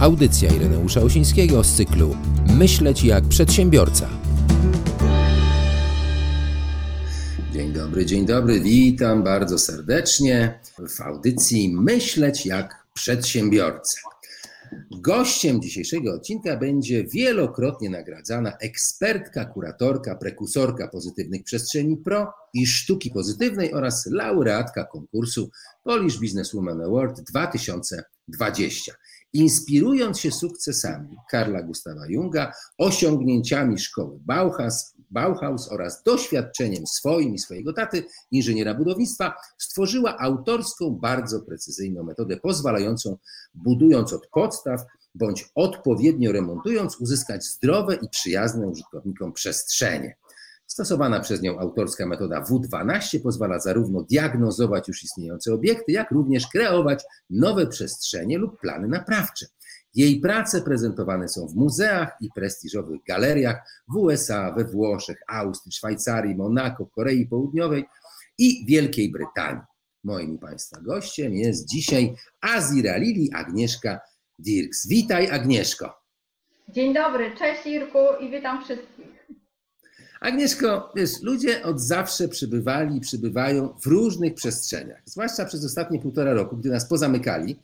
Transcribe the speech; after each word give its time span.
Audycja 0.00 0.50
Ireneusza 0.52 1.00
Osińskiego 1.00 1.64
z 1.64 1.76
cyklu 1.76 2.16
Myśleć 2.58 3.04
jak 3.04 3.24
przedsiębiorca. 3.24 4.08
Dzień 7.52 7.72
dobry, 7.72 8.06
dzień 8.06 8.26
dobry, 8.26 8.60
witam 8.60 9.22
bardzo 9.22 9.58
serdecznie 9.58 10.60
w 10.88 11.00
audycji 11.00 11.76
Myśleć 11.76 12.46
jak 12.46 12.86
przedsiębiorca. 12.94 14.00
Gościem 14.90 15.62
dzisiejszego 15.62 16.14
odcinka 16.14 16.56
będzie 16.56 17.04
wielokrotnie 17.04 17.90
nagradzana 17.90 18.56
ekspertka, 18.60 19.44
kuratorka, 19.44 20.14
prekursorka 20.14 20.88
pozytywnych 20.88 21.44
przestrzeni 21.44 21.96
pro 21.96 22.32
i 22.54 22.66
sztuki 22.66 23.10
pozytywnej 23.10 23.74
oraz 23.74 24.06
laureatka 24.06 24.84
konkursu 24.84 25.50
Polish 25.84 26.18
Businesswoman 26.18 26.80
Award 26.80 27.20
2020. 27.20 28.92
Inspirując 29.32 30.20
się 30.20 30.30
sukcesami 30.30 31.16
Karla 31.30 31.62
Gustawa 31.62 32.06
Junga, 32.08 32.52
osiągnięciami 32.78 33.78
szkoły 33.78 34.18
Bauhaus, 34.26 34.94
Bauhaus 35.10 35.72
oraz 35.72 36.02
doświadczeniem 36.02 36.86
swoim 36.86 37.34
i 37.34 37.38
swojego 37.38 37.72
taty, 37.72 38.04
inżyniera 38.30 38.74
budownictwa, 38.74 39.34
stworzyła 39.58 40.18
autorską, 40.18 40.90
bardzo 40.90 41.40
precyzyjną 41.40 42.02
metodę 42.02 42.36
pozwalającą, 42.36 43.16
budując 43.54 44.12
od 44.12 44.26
podstaw 44.26 44.80
bądź 45.14 45.50
odpowiednio 45.54 46.32
remontując, 46.32 47.00
uzyskać 47.00 47.44
zdrowe 47.44 47.94
i 47.94 48.08
przyjazne 48.08 48.66
użytkownikom 48.66 49.32
przestrzenie. 49.32 50.16
Stosowana 50.76 51.20
przez 51.20 51.42
nią 51.42 51.58
autorska 51.58 52.06
metoda 52.06 52.42
W12 52.42 53.22
pozwala 53.22 53.58
zarówno 53.58 54.02
diagnozować 54.02 54.88
już 54.88 55.04
istniejące 55.04 55.54
obiekty, 55.54 55.92
jak 55.92 56.10
również 56.10 56.46
kreować 56.46 57.04
nowe 57.30 57.66
przestrzenie 57.66 58.38
lub 58.38 58.60
plany 58.60 58.88
naprawcze. 58.88 59.46
Jej 59.94 60.20
prace 60.20 60.62
prezentowane 60.62 61.28
są 61.28 61.48
w 61.48 61.54
muzeach 61.54 62.16
i 62.20 62.28
prestiżowych 62.34 63.00
galeriach 63.08 63.56
w 63.88 63.96
USA, 63.96 64.52
we 64.52 64.64
Włoszech, 64.64 65.18
Austrii, 65.28 65.72
Szwajcarii, 65.72 66.34
Monako, 66.34 66.86
Korei 66.86 67.26
Południowej 67.26 67.84
i 68.38 68.66
Wielkiej 68.68 69.12
Brytanii. 69.12 69.62
Moim 70.04 70.38
Państwa 70.38 70.80
gościem 70.80 71.34
jest 71.34 71.68
dzisiaj 71.68 72.14
Azira 72.40 72.96
Lili 72.96 73.30
Agnieszka 73.34 74.00
Dirks. 74.38 74.88
Witaj 74.88 75.30
Agnieszko. 75.30 75.94
Dzień 76.68 76.94
dobry, 76.94 77.36
cześć 77.36 77.66
Irku 77.66 77.98
i 78.20 78.30
witam 78.30 78.64
wszystkich. 78.64 79.15
Agnieszko, 80.26 80.92
wiesz, 80.96 81.10
ludzie 81.22 81.62
od 81.62 81.80
zawsze 81.80 82.28
przybywali 82.28 82.96
i 82.96 83.00
przybywają 83.00 83.74
w 83.82 83.86
różnych 83.86 84.34
przestrzeniach, 84.34 85.02
zwłaszcza 85.04 85.44
przez 85.44 85.64
ostatnie 85.64 86.00
półtora 86.00 86.34
roku, 86.34 86.56
gdy 86.56 86.70
nas 86.70 86.88
pozamykali. 86.88 87.58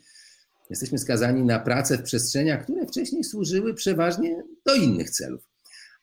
Jesteśmy 0.70 0.98
skazani 0.98 1.44
na 1.44 1.58
pracę 1.58 1.98
w 1.98 2.02
przestrzeniach, 2.02 2.62
które 2.62 2.86
wcześniej 2.86 3.24
służyły 3.24 3.74
przeważnie 3.74 4.42
do 4.66 4.74
innych 4.74 5.10
celów. 5.10 5.42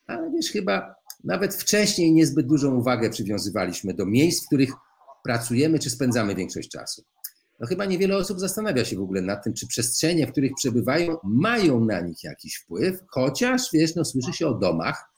Ale 0.08 0.32
wiesz, 0.32 0.52
chyba 0.52 0.96
nawet 1.24 1.56
wcześniej 1.56 2.14
niezbyt 2.14 2.48
dużą 2.48 2.76
uwagę 2.76 3.10
przywiązywaliśmy 3.10 3.94
do 3.94 4.06
miejsc, 4.06 4.44
w 4.44 4.48
których 4.48 4.72
pracujemy 5.24 5.80
czy 5.80 5.90
spędzamy 5.90 6.36
większość 6.36 6.70
czasu. 6.70 7.04
No 7.60 7.68
chyba 7.68 7.86
niewiele 7.86 8.18
osób 8.18 8.40
zastanawia 8.40 8.86
się 8.86 8.98
w 8.98 9.02
ogóle 9.02 9.22
nad 9.22 9.44
tym, 9.44 9.54
czy 9.54 9.68
przestrzenie, 9.68 10.28
w 10.28 10.32
których 10.32 10.52
przebywają, 10.56 11.18
mają 11.24 11.86
na 11.86 12.02
nich 12.02 12.24
jakiś 12.24 12.56
wpływ, 12.56 13.00
chociaż 13.08 13.62
wiesz, 13.74 13.96
no, 13.96 14.06
słyszy 14.06 14.34
się 14.34 14.48
o 14.48 14.54
domach, 14.54 15.10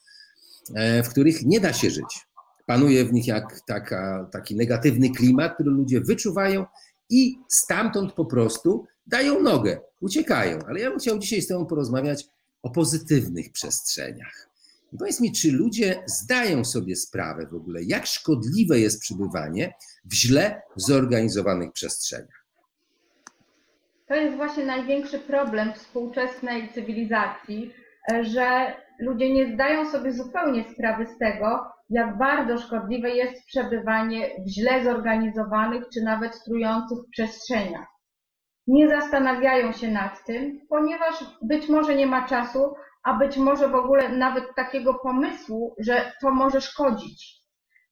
w 1.04 1.08
których 1.08 1.46
nie 1.46 1.60
da 1.60 1.72
się 1.72 1.90
żyć. 1.90 2.26
Panuje 2.66 3.04
w 3.04 3.12
nich 3.12 3.26
jak 3.26 3.60
taka, 3.66 4.28
taki 4.32 4.56
negatywny 4.56 5.10
klimat, 5.10 5.54
który 5.54 5.70
ludzie 5.70 6.00
wyczuwają 6.00 6.66
i 7.10 7.36
stamtąd 7.48 8.12
po 8.12 8.24
prostu 8.24 8.86
dają 9.06 9.42
nogę, 9.42 9.80
uciekają. 10.00 10.58
Ale 10.68 10.80
ja 10.80 10.90
bym 10.90 10.98
chciał 10.98 11.18
dzisiaj 11.18 11.42
z 11.42 11.48
Tobą 11.48 11.66
porozmawiać 11.66 12.24
o 12.62 12.70
pozytywnych 12.70 13.52
przestrzeniach. 13.52 14.48
I 14.92 14.98
powiedz 14.98 15.20
mi, 15.20 15.32
czy 15.32 15.52
ludzie 15.52 16.02
zdają 16.06 16.64
sobie 16.64 16.96
sprawę 16.96 17.46
w 17.46 17.54
ogóle, 17.54 17.82
jak 17.82 18.06
szkodliwe 18.06 18.80
jest 18.80 19.00
przybywanie 19.00 19.74
w 20.04 20.14
źle 20.14 20.62
zorganizowanych 20.76 21.72
przestrzeniach? 21.72 22.46
To 24.08 24.14
jest 24.14 24.36
właśnie 24.36 24.66
największy 24.66 25.18
problem 25.18 25.72
współczesnej 25.74 26.72
cywilizacji, 26.74 27.74
że 28.22 28.74
ludzie 29.02 29.34
nie 29.34 29.54
zdają 29.54 29.86
sobie 29.86 30.12
zupełnie 30.12 30.64
sprawy 30.64 31.06
z 31.06 31.18
tego, 31.18 31.66
jak 31.90 32.18
bardzo 32.18 32.58
szkodliwe 32.58 33.10
jest 33.10 33.46
przebywanie 33.46 34.30
w 34.46 34.48
źle 34.48 34.84
zorganizowanych 34.84 35.84
czy 35.94 36.02
nawet 36.04 36.44
trujących 36.44 36.98
przestrzeniach. 37.10 37.86
Nie 38.66 38.88
zastanawiają 38.88 39.72
się 39.72 39.90
nad 39.90 40.24
tym, 40.24 40.60
ponieważ 40.68 41.14
być 41.42 41.68
może 41.68 41.94
nie 41.94 42.06
ma 42.06 42.28
czasu, 42.28 42.74
a 43.02 43.14
być 43.14 43.36
może 43.36 43.68
w 43.68 43.74
ogóle 43.74 44.08
nawet 44.08 44.44
takiego 44.56 44.94
pomysłu, 44.94 45.74
że 45.78 46.12
to 46.20 46.30
może 46.30 46.60
szkodzić. 46.60 47.42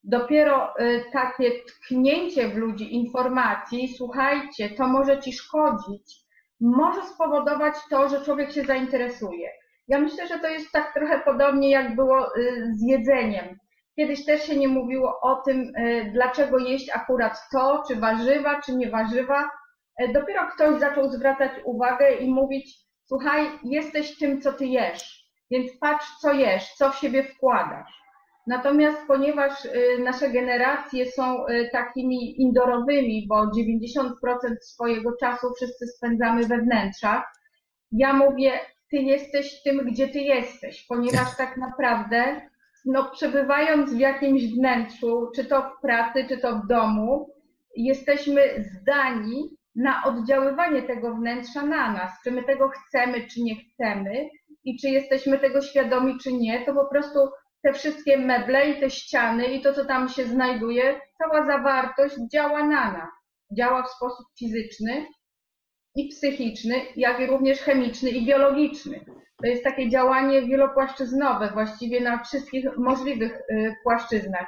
Dopiero 0.04 0.74
y, 0.80 1.04
takie 1.12 1.50
tknięcie 1.64 2.48
w 2.48 2.56
ludzi 2.56 2.94
informacji, 2.94 3.94
słuchajcie, 3.96 4.70
to 4.70 4.88
może 4.88 5.20
ci 5.20 5.32
szkodzić, 5.32 6.20
może 6.60 7.02
spowodować 7.02 7.74
to, 7.90 8.08
że 8.08 8.24
człowiek 8.24 8.52
się 8.52 8.64
zainteresuje. 8.64 9.48
Ja 9.90 9.98
myślę, 9.98 10.26
że 10.26 10.38
to 10.38 10.48
jest 10.48 10.72
tak 10.72 10.94
trochę 10.94 11.20
podobnie 11.20 11.70
jak 11.70 11.94
było 11.94 12.36
y, 12.36 12.72
z 12.74 12.82
jedzeniem. 12.82 13.58
Kiedyś 13.96 14.24
też 14.24 14.42
się 14.42 14.56
nie 14.56 14.68
mówiło 14.68 15.20
o 15.20 15.42
tym, 15.42 15.60
y, 15.76 16.10
dlaczego 16.12 16.58
jeść 16.58 16.90
akurat 16.94 17.38
to, 17.52 17.82
czy 17.88 17.96
warzywa, 17.96 18.60
czy 18.62 18.76
nie 18.76 18.90
warzywa. 18.90 19.50
Y, 20.02 20.12
dopiero 20.12 20.46
ktoś 20.46 20.80
zaczął 20.80 21.10
zwracać 21.10 21.50
uwagę 21.64 22.14
i 22.14 22.30
mówić, 22.30 22.78
słuchaj, 23.04 23.46
jesteś 23.64 24.18
tym, 24.18 24.40
co 24.40 24.52
ty 24.52 24.66
jesz, 24.66 25.30
więc 25.50 25.78
patrz, 25.80 26.06
co 26.20 26.32
jesz, 26.32 26.72
co 26.74 26.90
w 26.90 26.96
siebie 26.96 27.24
wkładasz. 27.24 28.00
Natomiast 28.46 28.98
ponieważ 29.06 29.52
nasze 29.98 30.30
generacje 30.30 31.10
są 31.10 31.44
takimi 31.72 32.40
indorowymi, 32.42 33.26
bo 33.28 33.34
90% 33.34 34.10
swojego 34.60 35.16
czasu 35.16 35.46
wszyscy 35.56 35.86
spędzamy 35.86 36.46
we 36.46 36.58
wnętrzach, 36.58 37.24
ja 37.92 38.12
mówię, 38.12 38.60
ty 38.90 38.96
jesteś 38.96 39.62
tym, 39.62 39.78
gdzie 39.78 40.08
ty 40.08 40.18
jesteś, 40.18 40.86
ponieważ 40.86 41.36
tak 41.36 41.56
naprawdę, 41.56 42.40
no, 42.84 43.10
przebywając 43.10 43.94
w 43.94 43.98
jakimś 43.98 44.42
wnętrzu, 44.54 45.30
czy 45.34 45.44
to 45.44 45.62
w 45.62 45.80
pracy, 45.82 46.26
czy 46.28 46.38
to 46.38 46.58
w 46.58 46.66
domu, 46.66 47.30
jesteśmy 47.76 48.42
zdani 48.58 49.56
na 49.76 50.04
oddziaływanie 50.04 50.82
tego 50.82 51.14
wnętrza 51.14 51.62
na 51.62 51.92
nas. 51.92 52.10
Czy 52.24 52.30
my 52.30 52.42
tego 52.42 52.68
chcemy, 52.68 53.26
czy 53.26 53.42
nie 53.42 53.56
chcemy, 53.56 54.28
i 54.64 54.78
czy 54.78 54.88
jesteśmy 54.88 55.38
tego 55.38 55.62
świadomi, 55.62 56.18
czy 56.18 56.32
nie, 56.32 56.66
to 56.66 56.74
po 56.74 56.84
prostu 56.84 57.18
te 57.62 57.72
wszystkie 57.72 58.18
meble 58.18 58.70
i 58.70 58.80
te 58.80 58.90
ściany 58.90 59.46
i 59.46 59.62
to, 59.62 59.74
co 59.74 59.84
tam 59.84 60.08
się 60.08 60.24
znajduje, 60.24 61.00
cała 61.18 61.46
zawartość 61.46 62.14
działa 62.32 62.66
na 62.66 62.92
nas. 62.92 63.10
Działa 63.52 63.82
w 63.82 63.90
sposób 63.90 64.26
fizyczny, 64.38 65.06
i 65.94 66.08
psychiczny, 66.08 66.74
jak 66.96 67.20
i 67.20 67.26
również 67.26 67.58
chemiczny 67.58 68.10
i 68.10 68.26
biologiczny. 68.26 69.04
To 69.36 69.46
jest 69.46 69.64
takie 69.64 69.88
działanie 69.88 70.42
wielopłaszczyznowe, 70.42 71.50
właściwie 71.52 72.00
na 72.00 72.22
wszystkich 72.24 72.76
możliwych 72.76 73.40
y, 73.50 73.74
płaszczyznach. 73.82 74.46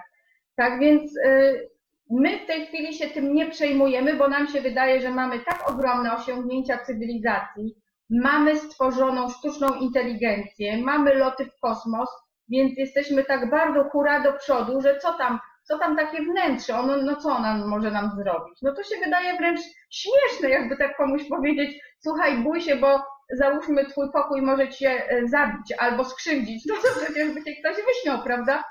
Tak 0.56 0.80
więc 0.80 1.16
y, 1.16 1.70
my 2.10 2.38
w 2.38 2.46
tej 2.46 2.66
chwili 2.66 2.94
się 2.94 3.06
tym 3.06 3.34
nie 3.34 3.50
przejmujemy, 3.50 4.14
bo 4.16 4.28
nam 4.28 4.48
się 4.48 4.60
wydaje, 4.60 5.00
że 5.00 5.10
mamy 5.10 5.40
tak 5.40 5.70
ogromne 5.70 6.16
osiągnięcia 6.16 6.78
cywilizacji, 6.78 7.74
mamy 8.10 8.56
stworzoną 8.56 9.28
sztuczną 9.28 9.74
inteligencję, 9.74 10.78
mamy 10.78 11.14
loty 11.14 11.44
w 11.44 11.60
kosmos, 11.60 12.08
więc 12.48 12.78
jesteśmy 12.78 13.24
tak 13.24 13.50
bardzo 13.50 13.84
hura 13.84 14.20
do 14.20 14.32
przodu, 14.32 14.80
że 14.80 14.98
co 14.98 15.12
tam 15.12 15.38
co 15.64 15.78
tam 15.78 15.96
takie 15.96 16.22
wnętrze, 16.22 16.74
ono, 16.74 16.96
no 16.96 17.16
co 17.16 17.30
ona 17.30 17.66
może 17.66 17.90
nam 17.90 18.10
zrobić? 18.16 18.62
No 18.62 18.74
to 18.74 18.82
się 18.82 18.96
wydaje 19.04 19.36
wręcz 19.36 19.60
śmieszne, 19.90 20.48
jakby 20.48 20.76
tak 20.76 20.96
komuś 20.96 21.28
powiedzieć, 21.28 21.80
słuchaj, 21.98 22.38
bój 22.38 22.60
się, 22.60 22.76
bo 22.76 23.02
załóżmy 23.32 23.86
twój 23.86 24.12
pokój 24.12 24.42
może 24.42 24.68
cię 24.68 25.10
e, 25.10 25.28
zabić 25.28 25.72
albo 25.78 26.04
skrzywdzić, 26.04 26.66
no 26.66 26.74
to 26.74 26.88
przecież 27.04 27.34
by 27.34 27.44
cię 27.44 27.56
ktoś 27.60 27.76
wyśmiał, 27.86 28.22
prawda? 28.22 28.64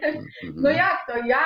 No 0.62 0.70
jak 0.70 1.06
to, 1.06 1.16
ja? 1.16 1.40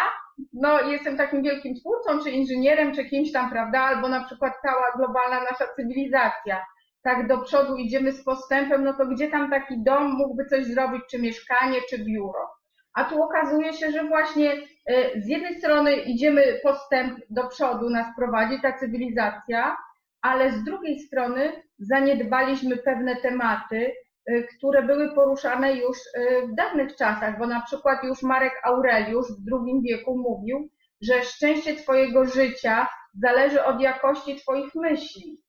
No 0.53 0.81
jestem 0.81 1.17
takim 1.17 1.43
wielkim 1.43 1.75
twórcą, 1.75 2.25
czy 2.25 2.31
inżynierem, 2.31 2.95
czy 2.95 3.05
kimś 3.05 3.33
tam, 3.33 3.51
prawda? 3.51 3.81
Albo 3.81 4.09
na 4.09 4.25
przykład 4.25 4.53
cała 4.63 4.93
globalna 4.97 5.41
nasza 5.41 5.67
cywilizacja. 5.77 6.65
Tak 7.03 7.27
do 7.29 7.39
przodu 7.39 7.77
idziemy 7.77 8.13
z 8.13 8.25
postępem, 8.25 8.85
no 8.85 8.95
to 8.95 9.07
gdzie 9.07 9.31
tam 9.31 9.51
taki 9.51 9.83
dom 9.83 10.13
mógłby 10.13 10.45
coś 10.45 10.67
zrobić, 10.67 11.03
czy 11.11 11.19
mieszkanie, 11.19 11.79
czy 11.91 12.05
biuro? 12.05 12.49
A 12.95 13.05
tu 13.05 13.23
okazuje 13.23 13.73
się, 13.73 13.91
że 13.91 14.05
właśnie 14.05 14.53
e, 14.87 15.21
z 15.21 15.29
jednej 15.29 15.59
strony 15.59 15.97
idziemy 15.97 16.61
postęp 16.63 17.19
do 17.31 17.49
przodu, 17.49 17.91
nas 17.91 18.07
prowadzi 18.17 18.61
ta 18.61 18.73
cywilizacja, 18.79 19.77
ale 20.23 20.53
z 20.53 20.65
drugiej 20.65 20.99
strony 20.99 21.63
zaniedbaliśmy 21.79 22.77
pewne 22.77 23.17
tematy, 23.17 23.93
e, 24.27 24.43
które 24.43 24.83
były 24.83 25.15
poruszane 25.15 25.75
już 25.75 25.99
e, 25.99 26.47
w 26.47 26.55
dawnych 26.55 26.97
czasach, 26.97 27.39
bo 27.39 27.47
na 27.47 27.63
przykład 27.63 28.05
już 28.05 28.23
Marek 28.23 28.53
Aureliusz 28.65 29.27
w 29.27 29.53
II 29.53 29.83
wieku 29.83 30.19
mówił, 30.19 30.69
że 31.01 31.23
szczęście 31.23 31.77
Twojego 31.77 32.25
życia 32.25 32.89
zależy 33.23 33.65
od 33.65 33.81
jakości 33.81 34.37
Twoich 34.37 34.75
myśli. 34.75 35.43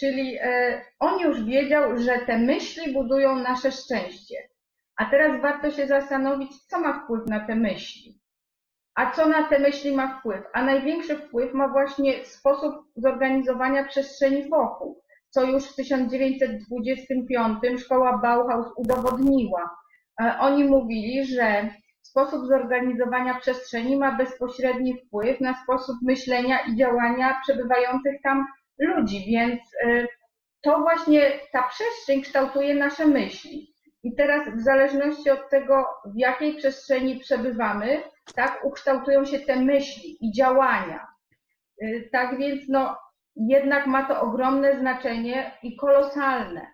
Czyli 0.00 0.38
on 0.98 1.18
już 1.20 1.44
wiedział, 1.44 1.98
że 1.98 2.18
te 2.18 2.38
myśli 2.38 2.92
budują 2.92 3.36
nasze 3.36 3.72
szczęście. 3.72 4.36
A 4.96 5.04
teraz 5.04 5.40
warto 5.40 5.70
się 5.70 5.86
zastanowić, 5.86 6.66
co 6.66 6.80
ma 6.80 7.04
wpływ 7.04 7.26
na 7.26 7.46
te 7.46 7.54
myśli. 7.54 8.20
A 8.94 9.10
co 9.10 9.28
na 9.28 9.48
te 9.48 9.58
myśli 9.58 9.96
ma 9.96 10.18
wpływ? 10.18 10.44
A 10.52 10.62
największy 10.62 11.18
wpływ 11.18 11.54
ma 11.54 11.68
właśnie 11.68 12.24
sposób 12.24 12.74
zorganizowania 12.96 13.84
przestrzeni 13.84 14.48
wokół, 14.48 15.02
co 15.30 15.44
już 15.44 15.64
w 15.64 15.74
1925 15.74 17.80
szkoła 17.80 18.18
Bauhaus 18.18 18.66
udowodniła. 18.76 19.70
E, 20.22 20.38
oni 20.38 20.64
mówili, 20.64 21.26
że 21.26 21.70
sposób 22.02 22.46
zorganizowania 22.46 23.34
przestrzeni 23.34 23.96
ma 23.96 24.12
bezpośredni 24.12 24.98
wpływ 24.98 25.40
na 25.40 25.62
sposób 25.62 25.96
myślenia 26.02 26.58
i 26.58 26.76
działania 26.76 27.40
przebywających 27.42 28.22
tam 28.22 28.46
ludzi, 28.78 29.24
więc 29.30 29.60
e, 29.84 30.06
to 30.62 30.80
właśnie 30.80 31.32
ta 31.52 31.62
przestrzeń 31.62 32.22
kształtuje 32.22 32.74
nasze 32.74 33.06
myśli. 33.06 33.75
I 34.06 34.14
teraz 34.14 34.48
w 34.48 34.60
zależności 34.60 35.30
od 35.30 35.50
tego, 35.50 35.86
w 36.04 36.18
jakiej 36.18 36.56
przestrzeni 36.56 37.18
przebywamy, 37.20 38.02
tak, 38.34 38.64
ukształtują 38.64 39.24
się 39.24 39.40
te 39.40 39.56
myśli 39.56 40.18
i 40.20 40.32
działania. 40.32 41.06
Y, 41.82 42.08
tak 42.12 42.38
więc 42.38 42.68
no, 42.68 42.96
jednak 43.36 43.86
ma 43.86 44.08
to 44.08 44.20
ogromne 44.20 44.78
znaczenie 44.78 45.58
i 45.62 45.76
kolosalne. 45.76 46.66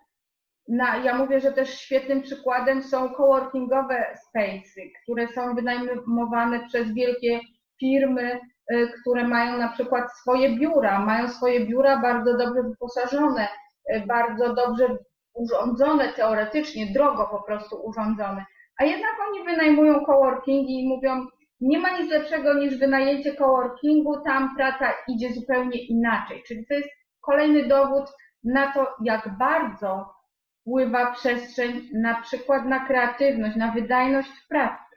Na, 0.68 0.96
ja 0.96 1.14
mówię, 1.14 1.40
że 1.40 1.52
też 1.52 1.80
świetnym 1.80 2.22
przykładem 2.22 2.82
są 2.82 3.14
coworkingowe 3.14 4.06
spaces, 4.28 4.92
które 5.02 5.28
są 5.28 5.54
wynajmowane 5.54 6.66
przez 6.68 6.94
wielkie 6.94 7.40
firmy, 7.80 8.40
y, 8.72 8.88
które 9.00 9.28
mają 9.28 9.58
na 9.58 9.68
przykład 9.68 10.12
swoje 10.16 10.58
biura, 10.58 10.98
mają 10.98 11.28
swoje 11.28 11.66
biura 11.66 11.96
bardzo 12.00 12.36
dobrze 12.36 12.62
wyposażone, 12.62 13.48
y, 13.94 14.06
bardzo 14.06 14.54
dobrze 14.54 14.96
urządzone 15.34 16.12
teoretycznie, 16.12 16.92
drogo 16.92 17.28
po 17.30 17.42
prostu 17.42 17.76
urządzone. 17.84 18.44
A 18.78 18.84
jednak 18.84 19.12
oni 19.28 19.44
wynajmują 19.44 20.04
coworkingi 20.04 20.80
i 20.80 20.88
mówią, 20.88 21.26
nie 21.60 21.78
ma 21.78 21.98
nic 21.98 22.10
lepszego 22.10 22.54
niż 22.54 22.78
wynajęcie 22.78 23.34
coworkingu, 23.34 24.20
tam 24.20 24.56
praca 24.56 24.92
idzie 25.08 25.32
zupełnie 25.32 25.86
inaczej. 25.86 26.42
Czyli 26.46 26.66
to 26.66 26.74
jest 26.74 26.88
kolejny 27.20 27.68
dowód 27.68 28.04
na 28.44 28.72
to, 28.72 28.86
jak 29.04 29.38
bardzo 29.38 30.14
wpływa 30.60 31.12
przestrzeń 31.12 31.88
na 31.94 32.20
przykład 32.20 32.64
na 32.64 32.86
kreatywność, 32.86 33.56
na 33.56 33.72
wydajność 33.72 34.28
w 34.28 34.48
pracy. 34.48 34.96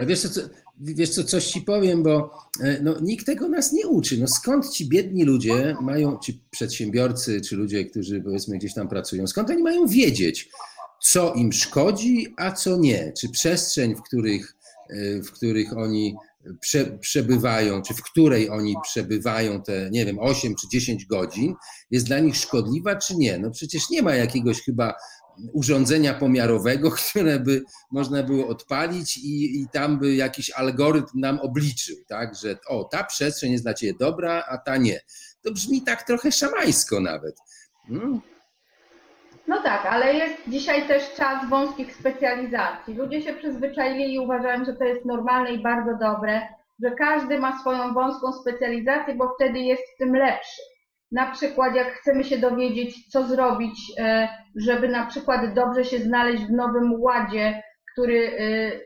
A 0.00 0.04
wiesz 0.04 0.20
co, 0.20 0.40
wiesz 0.80 1.10
co, 1.10 1.24
coś 1.24 1.46
ci 1.46 1.60
powiem, 1.62 2.02
bo 2.02 2.30
e, 2.60 2.82
no, 2.82 3.00
nikt 3.00 3.26
tego 3.26 3.48
nas 3.48 3.72
nie 3.72 3.86
uczy. 3.86 4.18
No 4.18 4.26
skąd 4.26 4.70
ci 4.70 4.88
biedni 4.88 5.24
ludzie 5.24 5.76
mają, 5.80 6.18
ci 6.18 6.40
przedsiębiorcy, 6.50 7.40
czy 7.40 7.56
ludzie, 7.56 7.84
którzy 7.84 8.20
powiedzmy 8.20 8.58
gdzieś 8.58 8.74
tam 8.74 8.88
pracują, 8.88 9.26
skąd 9.26 9.50
oni 9.50 9.62
mają 9.62 9.86
wiedzieć, 9.86 10.48
co 11.02 11.34
im 11.34 11.52
szkodzi, 11.52 12.34
a 12.36 12.52
co 12.52 12.76
nie? 12.76 13.12
Czy 13.20 13.28
przestrzeń, 13.28 13.94
w 13.94 14.02
których, 14.02 14.56
e, 14.90 15.22
w 15.22 15.30
których 15.32 15.76
oni 15.76 16.14
prze, 16.60 16.84
przebywają, 16.84 17.82
czy 17.82 17.94
w 17.94 18.02
której 18.02 18.50
oni 18.50 18.74
przebywają 18.82 19.62
te, 19.62 19.90
nie 19.90 20.06
wiem, 20.06 20.18
8 20.18 20.54
czy 20.54 20.68
10 20.68 21.06
godzin, 21.06 21.54
jest 21.90 22.06
dla 22.06 22.18
nich 22.18 22.36
szkodliwa, 22.36 22.96
czy 22.96 23.16
nie? 23.16 23.38
No 23.38 23.50
przecież 23.50 23.90
nie 23.90 24.02
ma 24.02 24.14
jakiegoś 24.14 24.62
chyba 24.62 24.94
urządzenia 25.52 26.14
pomiarowego, 26.14 26.90
które 27.10 27.40
by 27.40 27.62
można 27.90 28.22
było 28.22 28.48
odpalić 28.48 29.16
i, 29.16 29.60
i 29.62 29.66
tam 29.72 29.98
by 29.98 30.14
jakiś 30.14 30.50
algorytm 30.50 31.20
nam 31.20 31.40
obliczył, 31.40 31.96
tak, 32.08 32.34
że 32.34 32.58
o, 32.68 32.84
ta 32.84 33.04
przestrzeń 33.04 33.52
jest 33.52 33.64
dla 33.64 33.74
ciebie 33.74 33.94
dobra, 33.98 34.44
a 34.48 34.58
ta 34.58 34.76
nie. 34.76 35.00
To 35.42 35.52
brzmi 35.52 35.82
tak 35.82 36.02
trochę 36.02 36.32
szamańsko 36.32 37.00
nawet. 37.00 37.36
Hmm. 37.88 38.20
No 39.48 39.62
tak, 39.62 39.86
ale 39.86 40.14
jest 40.14 40.34
dzisiaj 40.48 40.88
też 40.88 41.14
czas 41.14 41.48
wąskich 41.48 41.96
specjalizacji. 41.96 42.94
Ludzie 42.94 43.22
się 43.22 43.32
przyzwyczaili 43.32 44.14
i 44.14 44.18
uważają, 44.18 44.64
że 44.64 44.72
to 44.72 44.84
jest 44.84 45.04
normalne 45.04 45.52
i 45.52 45.62
bardzo 45.62 45.90
dobre, 46.00 46.40
że 46.82 46.90
każdy 46.90 47.38
ma 47.38 47.60
swoją 47.60 47.94
wąską 47.94 48.32
specjalizację, 48.32 49.14
bo 49.14 49.34
wtedy 49.34 49.58
jest 49.58 49.82
w 49.94 49.98
tym 49.98 50.16
lepszy. 50.16 50.62
Na 51.12 51.30
przykład, 51.30 51.74
jak 51.74 51.92
chcemy 51.92 52.24
się 52.24 52.38
dowiedzieć, 52.38 53.06
co 53.08 53.26
zrobić, 53.26 53.92
e, 53.98 54.28
żeby 54.56 54.88
na 54.88 55.06
przykład 55.06 55.54
dobrze 55.54 55.84
się 55.84 55.98
znaleźć 55.98 56.44
w 56.44 56.52
nowym 56.52 57.02
ładzie, 57.02 57.62
który 57.92 58.38
e, 58.38 58.80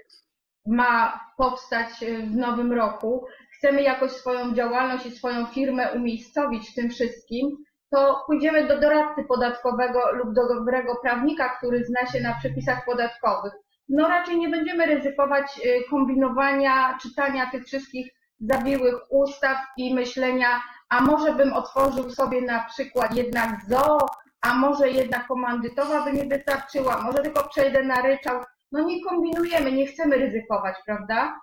ma 0.66 1.20
powstać 1.36 1.88
w 2.26 2.36
nowym 2.36 2.72
roku, 2.72 3.26
chcemy 3.58 3.82
jakoś 3.82 4.10
swoją 4.10 4.54
działalność 4.54 5.06
i 5.06 5.10
swoją 5.10 5.46
firmę 5.46 5.92
umiejscowić 5.92 6.70
w 6.70 6.74
tym 6.74 6.90
wszystkim, 6.90 7.56
to 7.90 8.24
pójdziemy 8.26 8.66
do 8.66 8.80
doradcy 8.80 9.24
podatkowego 9.28 10.00
lub 10.12 10.34
do 10.34 10.48
dobrego 10.48 10.96
prawnika, 11.02 11.48
który 11.48 11.84
zna 11.84 12.06
się 12.06 12.20
na 12.20 12.34
przepisach 12.34 12.84
podatkowych. 12.84 13.52
No 13.88 14.08
raczej 14.08 14.38
nie 14.38 14.48
będziemy 14.48 14.86
ryzykować 14.86 15.46
e, 15.58 15.90
kombinowania, 15.90 16.98
czytania 17.02 17.50
tych 17.50 17.64
wszystkich 17.64 18.10
zawiłych 18.40 18.94
ustaw 19.10 19.56
i 19.76 19.94
myślenia, 19.94 20.62
a 20.94 21.00
może 21.00 21.34
bym 21.34 21.52
otworzył 21.52 22.10
sobie 22.10 22.42
na 22.42 22.64
przykład 22.64 23.14
jednak 23.14 23.50
zoo, 23.68 23.98
a 24.40 24.54
może 24.54 24.90
jednak 24.90 25.26
komandytowa 25.26 26.04
by 26.04 26.12
nie 26.12 26.24
wystarczyła, 26.24 27.02
może 27.02 27.18
tylko 27.18 27.48
przejdę 27.48 27.82
na 27.82 28.02
ryczał. 28.02 28.42
No 28.72 28.84
nie 28.84 29.04
kombinujemy, 29.04 29.72
nie 29.72 29.86
chcemy 29.86 30.16
ryzykować, 30.16 30.76
prawda? 30.86 31.40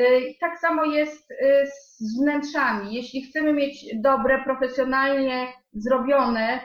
Y, 0.00 0.34
tak 0.40 0.58
samo 0.58 0.84
jest 0.84 1.30
y, 1.30 1.36
z 1.98 2.20
wnętrzami. 2.20 2.94
Jeśli 2.94 3.22
chcemy 3.22 3.52
mieć 3.52 3.86
dobre, 3.94 4.44
profesjonalnie 4.44 5.46
zrobione 5.72 6.60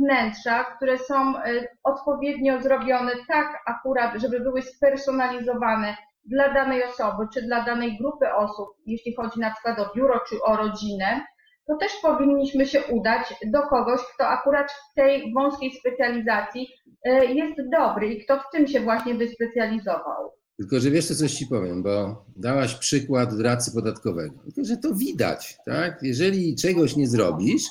wnętrza, 0.00 0.64
które 0.64 0.98
są 0.98 1.38
y, 1.38 1.68
odpowiednio 1.82 2.62
zrobione 2.62 3.12
tak 3.28 3.62
akurat, 3.66 4.20
żeby 4.20 4.40
były 4.40 4.62
spersonalizowane 4.62 5.96
dla 6.24 6.54
danej 6.54 6.84
osoby, 6.84 7.26
czy 7.34 7.42
dla 7.42 7.64
danej 7.64 7.98
grupy 7.98 8.34
osób, 8.34 8.68
jeśli 8.86 9.14
chodzi 9.14 9.40
na 9.40 9.50
przykład 9.50 9.78
o 9.78 9.94
biuro, 9.94 10.20
czy 10.28 10.36
o 10.42 10.56
rodzinę, 10.56 11.20
to 11.66 11.76
też 11.80 11.92
powinniśmy 12.02 12.66
się 12.66 12.82
udać 12.84 13.34
do 13.46 13.62
kogoś, 13.62 14.00
kto 14.14 14.28
akurat 14.28 14.72
w 14.72 14.94
tej 14.94 15.32
wąskiej 15.32 15.72
specjalizacji 15.80 16.68
e, 17.04 17.24
jest 17.24 17.56
dobry 17.72 18.12
i 18.14 18.24
kto 18.24 18.38
w 18.38 18.50
tym 18.52 18.66
się 18.66 18.80
właśnie 18.80 19.14
wyspecjalizował. 19.14 20.32
Tylko, 20.58 20.80
że 20.80 20.90
wiesz, 20.90 21.08
co 21.08 21.14
coś 21.14 21.32
ci 21.32 21.46
powiem, 21.46 21.82
bo 21.82 22.24
dałaś 22.36 22.74
przykład 22.74 23.36
doradcy 23.36 23.72
podatkowego. 23.72 24.34
Tylko, 24.44 24.64
że 24.64 24.76
to 24.76 24.94
widać, 24.94 25.56
tak? 25.66 25.98
Jeżeli 26.02 26.56
czegoś 26.56 26.96
nie 26.96 27.08
zrobisz, 27.08 27.62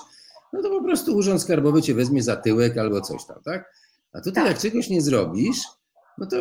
no 0.54 0.62
to 0.62 0.70
po 0.70 0.84
prostu 0.84 1.16
Urząd 1.16 1.42
Skarbowy 1.42 1.82
cię 1.82 1.94
weźmie 1.94 2.24
za 2.24 2.36
tyłek 2.36 2.78
albo 2.78 3.02
coś 3.02 3.26
tam, 3.26 3.38
tak? 3.46 3.74
A 4.14 4.22
tutaj 4.22 4.44
tak. 4.44 4.48
jak 4.48 4.62
czegoś 4.62 4.90
nie 4.90 5.02
zrobisz, 5.02 5.58
no 6.18 6.26
to 6.26 6.38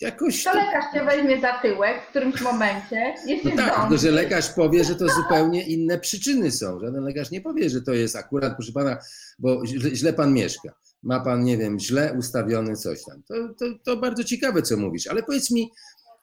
jakoś... 0.00 0.44
To 0.44 0.54
lekarz 0.54 0.84
cię 0.94 1.04
weźmie 1.04 1.40
za 1.40 1.58
tyłek 1.62 2.02
w 2.02 2.10
którymś 2.10 2.40
momencie, 2.40 3.14
jeśli 3.26 3.50
no 3.50 3.56
tak, 3.56 3.80
tylko 3.80 3.98
że 3.98 4.10
lekarz 4.10 4.48
powie, 4.48 4.84
że 4.84 4.94
to 4.94 5.08
zupełnie 5.08 5.66
inne 5.66 5.98
przyczyny 5.98 6.50
są. 6.50 6.80
Żaden 6.80 7.04
lekarz 7.04 7.30
nie 7.30 7.40
powie, 7.40 7.70
że 7.70 7.82
to 7.82 7.92
jest 7.92 8.16
akurat, 8.16 8.54
proszę 8.56 8.72
pana, 8.72 8.98
bo 9.38 9.66
źle, 9.66 9.90
źle 9.94 10.12
pan 10.12 10.32
mieszka. 10.32 10.74
Ma 11.02 11.20
pan, 11.20 11.44
nie 11.44 11.58
wiem, 11.58 11.78
źle 11.78 12.14
ustawiony 12.18 12.76
coś 12.76 13.04
tam. 13.04 13.22
To, 13.22 13.34
to, 13.58 13.64
to 13.84 13.96
bardzo 13.96 14.24
ciekawe, 14.24 14.62
co 14.62 14.76
mówisz, 14.76 15.06
ale 15.06 15.22
powiedz 15.22 15.50
mi, 15.50 15.70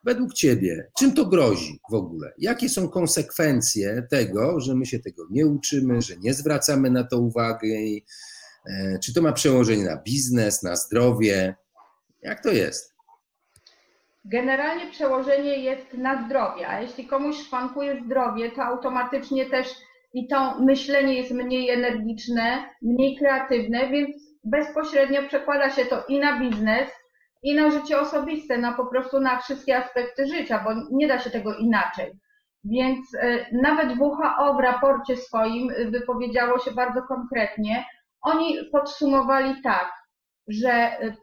według 0.03 0.33
ciebie, 0.33 0.91
czym 0.99 1.13
to 1.13 1.25
grozi 1.25 1.79
w 1.91 1.93
ogóle? 1.93 2.33
Jakie 2.37 2.69
są 2.69 2.89
konsekwencje 2.89 4.07
tego, 4.11 4.59
że 4.59 4.75
my 4.75 4.85
się 4.85 4.99
tego 4.99 5.23
nie 5.31 5.45
uczymy, 5.45 6.01
że 6.01 6.17
nie 6.17 6.33
zwracamy 6.33 6.91
na 6.91 7.03
to 7.03 7.19
uwagi? 7.19 8.05
E, 8.65 8.99
czy 8.99 9.13
to 9.13 9.21
ma 9.21 9.31
przełożenie 9.31 9.83
na 9.83 9.97
biznes, 9.97 10.63
na 10.63 10.75
zdrowie? 10.75 11.55
Jak 12.21 12.43
to 12.43 12.51
jest? 12.51 12.92
Generalnie 14.25 14.85
przełożenie 14.91 15.57
jest 15.57 15.93
na 15.93 16.25
zdrowie, 16.25 16.67
a 16.67 16.81
jeśli 16.81 17.07
komuś 17.07 17.35
szwankuje 17.35 18.01
zdrowie, 18.05 18.51
to 18.51 18.63
automatycznie 18.63 19.45
też 19.45 19.67
i 20.13 20.27
to 20.27 20.59
myślenie 20.59 21.13
jest 21.13 21.31
mniej 21.31 21.69
energiczne, 21.69 22.69
mniej 22.81 23.17
kreatywne, 23.17 23.89
więc 23.89 24.15
bezpośrednio 24.43 25.23
przekłada 25.23 25.69
się 25.69 25.85
to 25.85 26.03
i 26.07 26.19
na 26.19 26.39
biznes, 26.39 26.89
i 27.43 27.55
na 27.55 27.71
życie 27.71 27.99
osobiste, 27.99 28.57
na 28.57 28.73
po 28.73 28.85
prostu 28.85 29.19
na 29.19 29.39
wszystkie 29.39 29.77
aspekty 29.77 30.27
życia, 30.27 30.63
bo 30.63 30.69
nie 30.91 31.07
da 31.07 31.19
się 31.19 31.29
tego 31.29 31.55
inaczej. 31.55 32.11
Więc 32.63 33.15
e, 33.15 33.45
nawet 33.61 33.99
WHO 33.99 34.53
w 34.57 34.59
raporcie 34.59 35.17
swoim 35.17 35.67
wypowiedziało 35.91 36.59
się 36.59 36.71
bardzo 36.71 37.01
konkretnie. 37.01 37.85
Oni 38.21 38.57
podsumowali 38.71 39.61
tak, 39.63 39.91
że 40.47 40.71
e, 40.71 41.15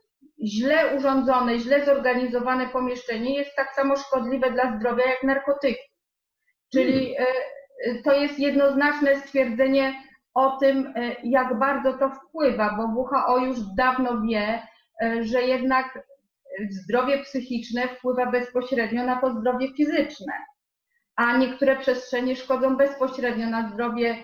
źle 0.45 0.97
urządzone, 0.97 1.59
źle 1.59 1.85
zorganizowane 1.85 2.69
pomieszczenie 2.69 3.35
jest 3.35 3.57
tak 3.57 3.75
samo 3.75 3.97
szkodliwe 3.97 4.51
dla 4.51 4.77
zdrowia 4.77 5.11
jak 5.11 5.23
narkotyki. 5.23 5.91
Czyli 6.73 7.15
hmm. 7.15 7.35
e, 7.87 7.91
e, 7.91 8.03
to 8.03 8.13
jest 8.13 8.39
jednoznaczne 8.39 9.17
stwierdzenie 9.17 10.03
o 10.35 10.59
tym, 10.59 10.93
e, 10.97 11.17
jak 11.25 11.59
bardzo 11.59 11.93
to 11.93 12.11
wpływa, 12.11 12.77
bo 12.77 13.03
WHO 13.03 13.39
już 13.39 13.59
dawno 13.77 14.23
wie, 14.23 14.63
że 15.21 15.43
jednak 15.43 15.99
zdrowie 16.71 17.23
psychiczne 17.23 17.89
wpływa 17.89 18.27
bezpośrednio 18.27 19.05
na 19.05 19.21
to 19.21 19.31
zdrowie 19.41 19.75
fizyczne, 19.77 20.33
a 21.17 21.37
niektóre 21.37 21.77
przestrzenie 21.77 22.37
szkodzą 22.37 22.77
bezpośrednio 22.77 23.51
na 23.51 23.71
zdrowie 23.71 24.17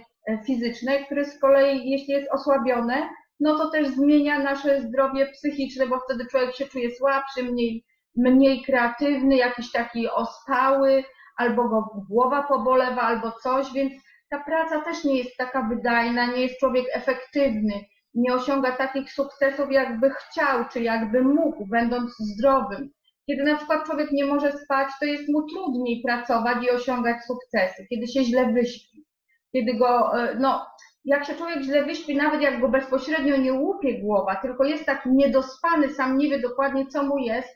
fizyczne, 0.46 1.04
które 1.04 1.24
z 1.24 1.40
kolei, 1.40 1.90
jeśli 1.90 2.14
jest 2.14 2.32
osłabione, 2.32 3.08
no 3.40 3.58
to 3.58 3.70
też 3.70 3.88
zmienia 3.88 4.38
nasze 4.38 4.82
zdrowie 4.82 5.26
psychiczne, 5.26 5.86
bo 5.86 6.00
wtedy 6.00 6.26
człowiek 6.30 6.54
się 6.54 6.66
czuje 6.66 6.90
słabszy, 6.90 7.42
mniej, 7.42 7.84
mniej 8.16 8.62
kreatywny, 8.62 9.36
jakiś 9.36 9.72
taki 9.72 10.08
ospały, 10.08 11.04
albo 11.36 11.68
go 11.68 12.04
głowa 12.10 12.42
pobolewa, 12.42 13.02
albo 13.02 13.32
coś, 13.32 13.72
więc 13.72 13.92
ta 14.30 14.44
praca 14.44 14.80
też 14.80 15.04
nie 15.04 15.18
jest 15.18 15.36
taka 15.36 15.62
wydajna, 15.62 16.26
nie 16.26 16.40
jest 16.40 16.58
człowiek 16.58 16.86
efektywny, 16.92 17.84
nie 18.14 18.34
osiąga 18.34 18.72
takich 18.72 19.12
sukcesów, 19.12 19.72
jakby 19.72 20.10
chciał, 20.10 20.64
czy 20.72 20.82
jakby 20.82 21.22
mógł, 21.22 21.66
będąc 21.66 22.16
zdrowym. 22.18 22.90
Kiedy 23.26 23.44
na 23.44 23.56
przykład 23.56 23.86
człowiek 23.86 24.12
nie 24.12 24.24
może 24.26 24.52
spać, 24.52 24.88
to 25.00 25.06
jest 25.06 25.28
mu 25.28 25.48
trudniej 25.48 26.02
pracować 26.06 26.64
i 26.64 26.70
osiągać 26.70 27.16
sukcesy, 27.24 27.86
kiedy 27.90 28.06
się 28.06 28.24
źle 28.24 28.52
wyśpi, 28.52 29.06
kiedy 29.52 29.74
go, 29.74 30.20
e, 30.22 30.34
no, 30.34 30.66
jak 31.06 31.24
się 31.24 31.34
człowiek 31.34 31.62
źle 31.62 31.84
wyśpi, 31.84 32.16
nawet 32.16 32.42
jak 32.42 32.60
go 32.60 32.68
bezpośrednio 32.68 33.36
nie 33.36 33.52
łupie 33.52 34.00
głowa, 34.00 34.36
tylko 34.36 34.64
jest 34.64 34.86
taki 34.86 35.08
niedospany, 35.10 35.88
sam 35.88 36.18
nie 36.18 36.30
wie 36.30 36.40
dokładnie 36.40 36.86
co 36.86 37.02
mu 37.02 37.18
jest, 37.18 37.48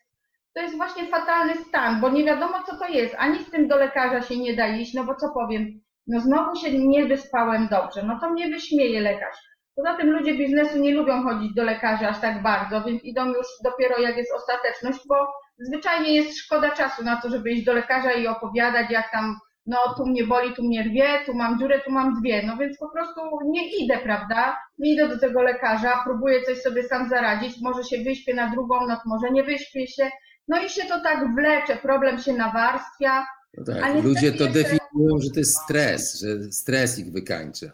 to 0.55 0.63
jest 0.63 0.77
właśnie 0.77 1.07
fatalny 1.07 1.55
stan, 1.55 2.01
bo 2.01 2.11
nie 2.11 2.25
wiadomo 2.25 2.63
co 2.67 2.77
to 2.77 2.89
jest, 2.89 3.15
ani 3.19 3.39
z 3.39 3.51
tym 3.51 3.69
do 3.69 3.77
lekarza 3.77 4.23
się 4.23 4.37
nie 4.39 4.57
da 4.57 4.69
iść, 4.69 4.95
no 4.95 5.05
bo 5.05 5.15
co 5.15 5.29
powiem, 5.29 5.81
no 6.07 6.21
znowu 6.21 6.57
się 6.57 6.79
nie 6.79 7.07
wyspałem 7.07 7.69
dobrze, 7.69 8.03
no 8.03 8.19
to 8.21 8.31
mnie 8.31 8.49
wyśmieje 8.49 9.01
lekarz. 9.01 9.37
Poza 9.77 9.95
tym 9.95 10.11
ludzie 10.11 10.35
biznesu 10.35 10.79
nie 10.79 10.95
lubią 10.95 11.23
chodzić 11.23 11.55
do 11.55 11.65
lekarza 11.65 12.09
aż 12.09 12.21
tak 12.21 12.43
bardzo, 12.43 12.83
więc 12.83 13.05
idą 13.05 13.27
już 13.27 13.47
dopiero 13.65 13.99
jak 13.99 14.17
jest 14.17 14.33
ostateczność, 14.35 14.99
bo 15.09 15.15
zwyczajnie 15.59 16.15
jest 16.15 16.39
szkoda 16.39 16.71
czasu 16.71 17.05
na 17.05 17.21
to, 17.21 17.31
żeby 17.31 17.51
iść 17.51 17.65
do 17.65 17.73
lekarza 17.73 18.13
i 18.13 18.27
opowiadać, 18.27 18.91
jak 18.91 19.13
tam, 19.13 19.37
no 19.67 19.79
tu 19.97 20.07
mnie 20.07 20.27
boli, 20.27 20.55
tu 20.55 20.63
mnie 20.63 20.83
rwie, 20.83 21.25
tu 21.27 21.35
mam 21.35 21.59
dziurę, 21.59 21.81
tu 21.85 21.91
mam 21.91 22.21
dwie. 22.21 22.47
No 22.47 22.57
więc 22.57 22.79
po 22.79 22.89
prostu 22.89 23.21
nie 23.45 23.77
idę, 23.77 23.99
prawda? 24.03 24.57
Nie 24.79 24.93
idę 24.93 25.09
do 25.09 25.19
tego 25.19 25.43
lekarza, 25.43 26.03
próbuję 26.05 26.43
coś 26.43 26.61
sobie 26.61 26.83
sam 26.83 27.09
zaradzić, 27.09 27.61
może 27.61 27.85
się 27.85 28.05
wyśpię 28.05 28.35
na 28.35 28.51
drugą 28.51 28.87
noc, 28.87 29.01
może 29.07 29.31
nie 29.31 29.45
wyśpię 29.45 29.87
się. 29.87 30.11
No 30.49 30.65
i 30.65 30.69
się 30.69 30.83
to 30.85 31.01
tak 31.01 31.35
wlecze, 31.35 31.77
problem 31.77 32.19
się 32.19 32.33
nawarstwia. 32.33 33.27
No 33.57 33.65
tak, 33.65 34.05
ludzie 34.05 34.33
to 34.33 34.47
definiują, 34.47 35.19
że 35.21 35.31
to 35.35 35.41
jest 35.41 35.59
stres, 35.65 36.21
że 36.21 36.53
stres 36.53 36.99
ich 36.99 37.13
wykańcza. 37.13 37.67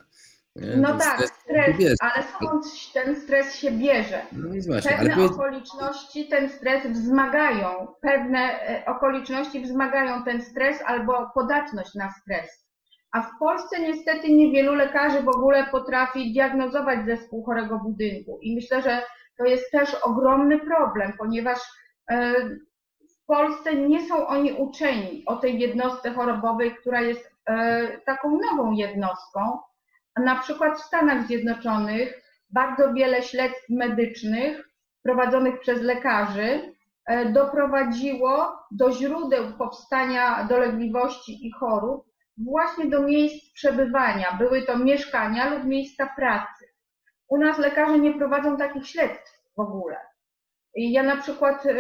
No 0.76 0.88
ten 0.88 0.98
tak, 0.98 1.16
stres, 1.16 1.30
stres 1.30 1.96
ale 2.00 2.22
skąd 2.22 2.64
ten 2.94 3.16
stres 3.16 3.54
się 3.54 3.70
bierze? 3.70 4.22
No 4.32 4.48
właśnie, 4.66 4.90
Pewne 4.90 5.14
ale... 5.14 5.24
okoliczności 5.24 6.28
ten 6.28 6.48
stres 6.48 6.86
wzmagają, 6.86 7.86
pewne 8.00 8.38
e, 8.38 8.84
okoliczności 8.86 9.60
wzmagają 9.60 10.24
ten 10.24 10.42
stres 10.42 10.82
albo 10.86 11.30
podatność 11.34 11.94
na 11.94 12.10
stres. 12.10 12.66
A 13.12 13.22
w 13.22 13.38
Polsce 13.38 13.80
niestety 13.80 14.32
niewielu 14.32 14.74
lekarzy 14.74 15.22
w 15.22 15.28
ogóle 15.28 15.66
potrafi 15.66 16.32
diagnozować 16.32 17.06
zespół 17.06 17.44
chorego 17.44 17.78
budynku. 17.78 18.38
I 18.42 18.54
myślę, 18.54 18.82
że 18.82 19.02
to 19.38 19.44
jest 19.44 19.70
też 19.70 19.94
ogromny 19.94 20.58
problem, 20.58 21.12
ponieważ 21.18 21.58
e, 22.10 22.34
w 22.98 23.26
Polsce 23.26 23.74
nie 23.74 24.08
są 24.08 24.26
oni 24.26 24.52
uczeni 24.52 25.22
o 25.26 25.36
tej 25.36 25.58
jednostce 25.60 26.10
chorobowej, 26.10 26.74
która 26.74 27.00
jest 27.00 27.30
e, 27.46 27.88
taką 27.98 28.38
nową 28.50 28.72
jednostką, 28.72 29.58
na 30.16 30.36
przykład 30.36 30.78
w 30.78 30.84
Stanach 30.84 31.26
Zjednoczonych 31.26 32.22
bardzo 32.50 32.94
wiele 32.94 33.22
śledztw 33.22 33.68
medycznych 33.70 34.68
prowadzonych 35.02 35.60
przez 35.60 35.82
lekarzy 35.82 36.72
e, 37.06 37.32
doprowadziło 37.32 38.58
do 38.70 38.92
źródeł 38.92 39.52
powstania 39.58 40.44
dolegliwości 40.44 41.46
i 41.46 41.52
chorób 41.52 42.06
właśnie 42.38 42.86
do 42.86 43.02
miejsc 43.02 43.52
przebywania. 43.52 44.32
Były 44.38 44.62
to 44.62 44.78
mieszkania 44.78 45.54
lub 45.54 45.64
miejsca 45.64 46.06
pracy. 46.16 46.66
U 47.28 47.38
nas 47.38 47.58
lekarze 47.58 47.98
nie 47.98 48.14
prowadzą 48.14 48.56
takich 48.56 48.88
śledztw 48.88 49.42
w 49.56 49.60
ogóle. 49.60 49.96
Ja 50.74 51.02
na 51.02 51.16
przykład 51.16 51.66
e, 51.66 51.74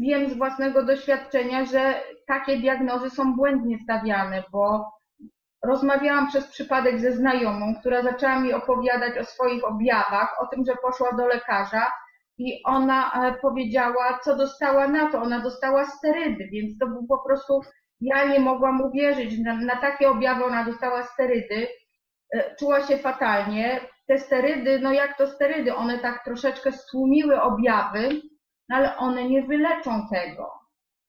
wiem 0.00 0.30
z 0.30 0.34
własnego 0.34 0.82
doświadczenia, 0.82 1.64
że 1.64 2.00
takie 2.26 2.56
diagnozy 2.56 3.10
są 3.10 3.36
błędnie 3.36 3.78
stawiane, 3.78 4.42
bo 4.52 4.92
rozmawiałam 5.62 6.28
przez 6.28 6.46
przypadek 6.46 7.00
ze 7.00 7.12
znajomą, 7.12 7.74
która 7.80 8.02
zaczęła 8.02 8.40
mi 8.40 8.52
opowiadać 8.52 9.18
o 9.18 9.24
swoich 9.24 9.64
objawach, 9.64 10.36
o 10.40 10.46
tym, 10.46 10.64
że 10.64 10.76
poszła 10.82 11.12
do 11.12 11.26
lekarza 11.26 11.92
i 12.38 12.62
ona 12.64 13.12
e, 13.12 13.34
powiedziała, 13.34 14.18
co 14.24 14.36
dostała 14.36 14.88
na 14.88 15.10
to. 15.12 15.22
Ona 15.22 15.40
dostała 15.40 15.84
sterydy, 15.84 16.48
więc 16.52 16.78
to 16.78 16.86
był 16.86 17.06
po 17.06 17.18
prostu, 17.18 17.60
ja 18.00 18.24
nie 18.24 18.40
mogłam 18.40 18.80
uwierzyć, 18.80 19.38
na, 19.38 19.54
na 19.54 19.76
takie 19.76 20.10
objawy 20.10 20.44
ona 20.44 20.64
dostała 20.64 21.02
sterydy. 21.02 21.68
E, 22.34 22.56
czuła 22.56 22.86
się 22.86 22.98
fatalnie. 22.98 23.80
Te 24.06 24.18
sterydy, 24.18 24.78
no 24.78 24.92
jak 24.92 25.18
to 25.18 25.26
sterydy, 25.26 25.74
one 25.74 25.98
tak 25.98 26.24
troszeczkę 26.24 26.72
stłumiły 26.72 27.40
objawy, 27.42 28.08
no 28.68 28.76
ale 28.76 28.96
one 28.96 29.28
nie 29.28 29.42
wyleczą 29.42 30.06
tego. 30.12 30.61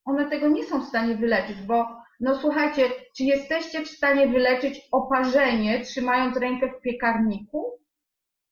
One 0.04 0.30
tego 0.30 0.48
nie 0.48 0.66
są 0.66 0.84
w 0.84 0.88
stanie 0.88 1.16
wyleczyć, 1.16 1.56
bo 1.66 1.86
no 2.20 2.40
słuchajcie, 2.40 2.82
czy 3.16 3.24
jesteście 3.24 3.84
w 3.84 3.88
stanie 3.88 4.28
wyleczyć 4.28 4.80
oparzenie, 4.92 5.84
trzymając 5.84 6.36
rękę 6.36 6.70
w 6.78 6.82
piekarniku? 6.82 7.78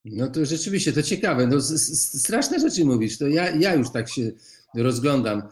No 0.04 0.28
to 0.28 0.44
rzeczywiście, 0.44 0.92
to 0.92 1.02
ciekawe. 1.02 1.47
No, 1.47 1.61
straszne 1.61 2.61
rzeczy 2.61 2.85
mówisz. 2.85 3.18
To 3.18 3.28
ja, 3.28 3.50
ja 3.50 3.75
już 3.75 3.90
tak 3.90 4.09
się 4.09 4.23
rozglądam, 4.75 5.42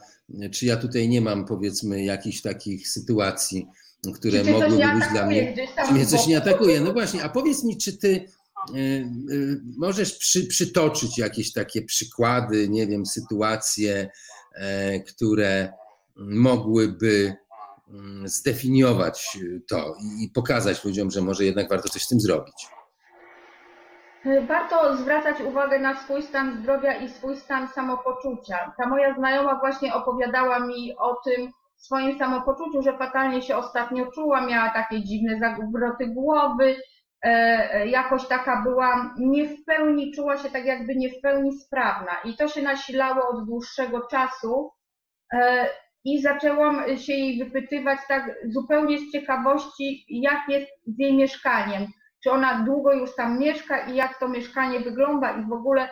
czy 0.53 0.67
ja 0.67 0.77
tutaj 0.77 1.09
nie 1.09 1.21
mam 1.21 1.45
powiedzmy 1.45 2.05
jakichś 2.05 2.41
takich 2.41 2.89
sytuacji, 2.89 3.67
które 4.15 4.45
mogłyby 4.45 4.77
być 4.77 5.09
dla 5.13 5.27
mnie. 5.27 5.69
Czy 5.87 5.93
mnie 5.95 6.07
coś 6.07 6.27
nie 6.27 6.39
atakuje? 6.39 6.81
No 6.81 6.93
właśnie, 6.93 7.23
a 7.23 7.29
powiedz 7.29 7.65
mi, 7.65 7.77
czy 7.77 7.99
ty 7.99 8.09
y, 8.75 8.79
y, 9.31 9.61
możesz 9.77 10.19
przy, 10.19 10.47
przytoczyć 10.47 11.19
jakieś 11.19 11.53
takie 11.53 11.83
przykłady, 11.83 12.69
nie 12.69 12.87
wiem, 12.87 13.07
sytuacje, 13.07 14.11
e, 14.55 15.01
które 15.01 15.73
mogłyby 16.21 17.37
Mm, 17.93 18.29
zdefiniować 18.29 19.39
to 19.69 19.95
i 20.21 20.31
pokazać 20.35 20.85
ludziom, 20.85 21.11
że 21.11 21.21
może 21.21 21.45
jednak 21.45 21.69
warto 21.69 21.89
coś 21.89 22.03
z 22.03 22.09
tym 22.09 22.21
zrobić? 22.21 22.69
Warto 24.49 24.97
zwracać 24.97 25.41
uwagę 25.41 25.79
na 25.79 25.97
swój 25.97 26.23
stan 26.23 26.63
zdrowia 26.63 26.95
i 26.95 27.09
swój 27.09 27.37
stan 27.37 27.69
samopoczucia. 27.69 28.73
Ta 28.79 28.89
moja 28.89 29.15
znajoma 29.15 29.59
właśnie 29.61 29.95
opowiadała 29.95 30.61
mi 30.61 30.97
o 30.99 31.17
tym 31.25 31.51
swoim 31.77 32.19
samopoczuciu, 32.19 32.83
że 32.83 32.99
fatalnie 32.99 33.43
się 33.43 33.57
ostatnio 33.57 34.07
czuła, 34.07 34.47
miała 34.47 34.71
takie 34.71 35.05
dziwne 35.05 35.39
zawroty 35.39 36.07
głowy, 36.07 36.77
e, 37.23 37.89
jakoś 37.89 38.27
taka 38.27 38.63
była 38.63 39.15
nie 39.19 39.49
w 39.49 39.65
pełni, 39.65 40.13
czuła 40.13 40.39
się 40.39 40.51
tak 40.51 40.65
jakby 40.65 40.95
nie 40.97 41.09
w 41.09 41.21
pełni 41.21 41.59
sprawna 41.59 42.13
i 42.25 42.37
to 42.37 42.49
się 42.49 42.63
nasilało 42.63 43.29
od 43.29 43.47
dłuższego 43.47 44.07
czasu 44.07 44.71
e, 45.33 45.69
i 46.05 46.23
zaczęłam 46.23 46.97
się 46.97 47.13
jej 47.13 47.45
wypytywać 47.45 47.99
tak 48.09 48.35
zupełnie 48.45 48.99
z 48.99 49.13
ciekawości, 49.13 50.05
jak 50.09 50.49
jest 50.49 50.71
z 50.87 50.99
jej 50.99 51.17
mieszkaniem. 51.17 51.87
Czy 52.25 52.31
ona 52.31 52.65
długo 52.65 52.93
już 52.93 53.15
tam 53.15 53.39
mieszka 53.39 53.87
i 53.87 53.97
jak 53.97 54.19
to 54.19 54.29
mieszkanie 54.29 54.81
wygląda 54.81 55.37
i 55.37 55.49
w 55.49 55.53
ogóle. 55.53 55.89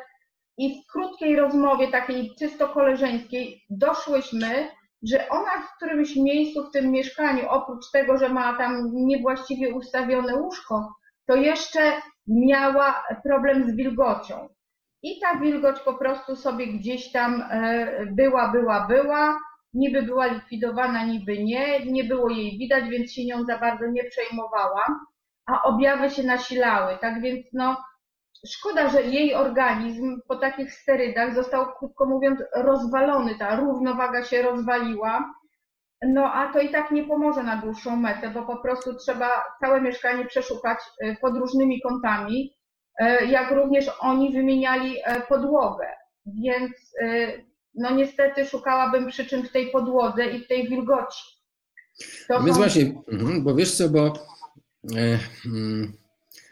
I 0.59 0.83
w 0.83 0.93
krótkiej 0.93 1.37
rozmowie, 1.37 1.89
takiej 1.89 2.31
czysto 2.39 2.69
koleżeńskiej, 2.69 3.63
doszłyśmy, 3.71 4.69
że 5.03 5.29
ona 5.29 5.51
w 5.51 5.77
którymś 5.77 6.17
miejscu 6.17 6.65
w 6.65 6.73
tym 6.73 6.91
mieszkaniu, 6.91 7.49
oprócz 7.49 7.91
tego, 7.93 8.19
że 8.19 8.29
ma 8.29 8.59
tam 8.59 8.91
niewłaściwie 8.93 9.75
ustawione 9.75 10.37
łóżko, 10.37 10.95
to 11.27 11.37
jeszcze 11.37 11.93
miała 12.29 13.05
problem 13.25 13.71
z 13.71 13.77
wilgocią. 13.77 14.49
I 15.03 15.21
ta 15.21 15.37
wilgoć 15.37 15.81
po 15.81 15.95
prostu 15.95 16.37
sobie 16.37 16.67
gdzieś 16.67 17.13
tam 17.13 17.43
e, 17.51 18.07
była, 18.07 18.49
była, 18.49 18.87
była 18.87 19.39
niby 19.79 20.03
była 20.03 20.27
likwidowana, 20.27 21.05
niby 21.05 21.45
nie, 21.45 21.87
nie 21.87 22.05
było 22.05 22.31
jej 22.31 22.59
widać, 22.59 22.89
więc 22.89 23.13
się 23.13 23.27
nią 23.27 23.45
za 23.45 23.59
bardzo 23.59 23.87
nie 23.87 24.05
przejmowałam, 24.05 25.07
a 25.47 25.63
objawy 25.63 26.11
się 26.11 26.23
nasilały, 26.23 26.99
tak 27.01 27.23
więc 27.23 27.47
no 27.53 27.77
szkoda, 28.47 28.89
że 28.89 29.03
jej 29.03 29.35
organizm 29.35 30.21
po 30.29 30.37
takich 30.37 30.73
sterydach 30.73 31.35
został, 31.35 31.67
krótko 31.79 32.07
mówiąc, 32.07 32.43
rozwalony, 32.55 33.39
ta 33.39 33.57
równowaga 33.57 34.25
się 34.25 34.43
rozwaliła, 34.43 35.35
no 36.03 36.33
a 36.33 36.53
to 36.53 36.61
i 36.61 36.71
tak 36.71 36.91
nie 36.91 37.05
pomoże 37.05 37.43
na 37.43 37.57
dłuższą 37.57 37.97
metę, 37.97 38.31
bo 38.31 38.43
po 38.43 38.57
prostu 38.57 38.95
trzeba 38.95 39.45
całe 39.61 39.81
mieszkanie 39.81 40.25
przeszukać 40.25 40.79
y, 41.05 41.17
pod 41.21 41.37
różnymi 41.37 41.81
kątami, 41.81 42.57
y, 43.01 43.27
jak 43.27 43.51
również 43.51 43.91
oni 44.01 44.33
wymieniali 44.33 44.99
y, 44.99 45.03
podłogę, 45.29 45.87
więc 46.27 46.73
no 47.79 47.91
niestety 47.91 48.47
szukałabym 48.47 49.09
przyczyn 49.09 49.43
w 49.43 49.53
tej 49.53 49.71
podłodze 49.71 50.27
i 50.27 50.45
w 50.45 50.49
tej 50.49 50.69
wilgoci. 50.69 51.23
To 52.29 52.43
Więc 52.43 52.57
są... 52.57 52.63
właśnie, 52.63 53.03
mhm, 53.13 53.45
bo 53.45 53.55
wiesz 53.55 53.77
co, 53.77 53.89
bo 53.89 54.13
e, 54.97 55.19
mm, 55.47 55.93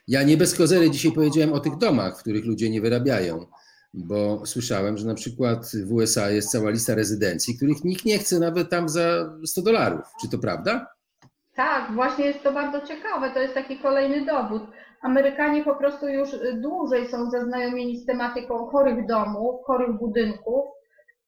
ja 0.08 0.22
nie 0.22 0.36
bez 0.36 0.54
kozery 0.54 0.90
dzisiaj 0.90 1.12
powiedziałem 1.12 1.52
o 1.52 1.60
tych 1.60 1.76
domach, 1.76 2.18
w 2.18 2.20
których 2.20 2.44
ludzie 2.44 2.70
nie 2.70 2.80
wyrabiają, 2.80 3.46
bo 3.94 4.46
słyszałem, 4.46 4.98
że 4.98 5.06
na 5.06 5.14
przykład 5.14 5.66
w 5.86 5.92
USA 5.92 6.30
jest 6.30 6.50
cała 6.50 6.70
lista 6.70 6.94
rezydencji, 6.94 7.56
których 7.56 7.84
nikt 7.84 8.04
nie 8.04 8.18
chce 8.18 8.38
nawet 8.38 8.70
tam 8.70 8.88
za 8.88 9.30
100 9.44 9.62
dolarów. 9.62 10.06
Czy 10.20 10.28
to 10.28 10.38
prawda? 10.38 10.86
Tak, 11.54 11.92
właśnie 11.94 12.26
jest 12.26 12.42
to 12.42 12.52
bardzo 12.52 12.86
ciekawe. 12.86 13.30
To 13.30 13.40
jest 13.40 13.54
taki 13.54 13.78
kolejny 13.78 14.26
dowód. 14.26 14.62
Amerykanie 15.02 15.64
po 15.64 15.74
prostu 15.74 16.08
już 16.08 16.28
dłużej 16.54 17.08
są 17.08 17.30
zaznajomieni 17.30 17.98
z 17.98 18.06
tematyką 18.06 18.66
chorych 18.66 19.06
domów, 19.06 19.64
chorych 19.64 19.98
budynków 19.98 20.64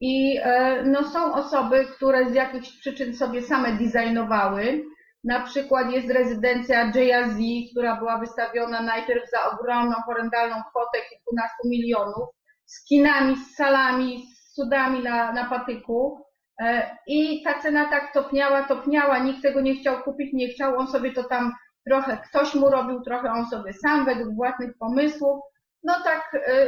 i 0.00 0.38
e, 0.42 0.82
no, 0.82 1.04
są 1.04 1.34
osoby, 1.34 1.86
które 1.96 2.30
z 2.30 2.34
jakichś 2.34 2.80
przyczyn 2.80 3.16
sobie 3.16 3.42
same 3.42 3.72
designowały. 3.72 4.84
Na 5.24 5.40
przykład 5.40 5.90
jest 5.90 6.10
rezydencja 6.10 6.92
Jay-Z, 6.94 7.70
która 7.70 7.96
była 7.96 8.18
wystawiona 8.18 8.82
najpierw 8.82 9.30
za 9.30 9.50
ogromną, 9.52 9.94
horrendalną 10.06 10.56
kwotę 10.70 10.98
kilkunastu 11.10 11.68
milionów, 11.68 12.28
z 12.66 12.84
kinami, 12.84 13.36
z 13.36 13.54
salami, 13.54 14.26
z 14.36 14.54
cudami 14.54 15.02
na, 15.02 15.32
na 15.32 15.44
patyku. 15.44 16.24
E, 16.60 16.96
I 17.06 17.42
ta 17.42 17.62
cena 17.62 17.90
tak 17.90 18.12
topniała, 18.12 18.62
topniała, 18.62 19.18
nikt 19.18 19.42
tego 19.42 19.60
nie 19.60 19.74
chciał 19.74 20.02
kupić, 20.02 20.32
nie 20.32 20.48
chciał, 20.48 20.78
on 20.78 20.86
sobie 20.86 21.12
to 21.12 21.24
tam 21.24 21.52
trochę, 21.86 22.18
ktoś 22.28 22.54
mu 22.54 22.70
robił, 22.70 23.00
trochę 23.00 23.32
on 23.32 23.46
sobie 23.46 23.72
sam 23.72 24.04
według 24.04 24.34
własnych 24.34 24.78
pomysłów. 24.78 25.40
No 25.82 25.94
tak 26.04 26.34
e, 26.34 26.66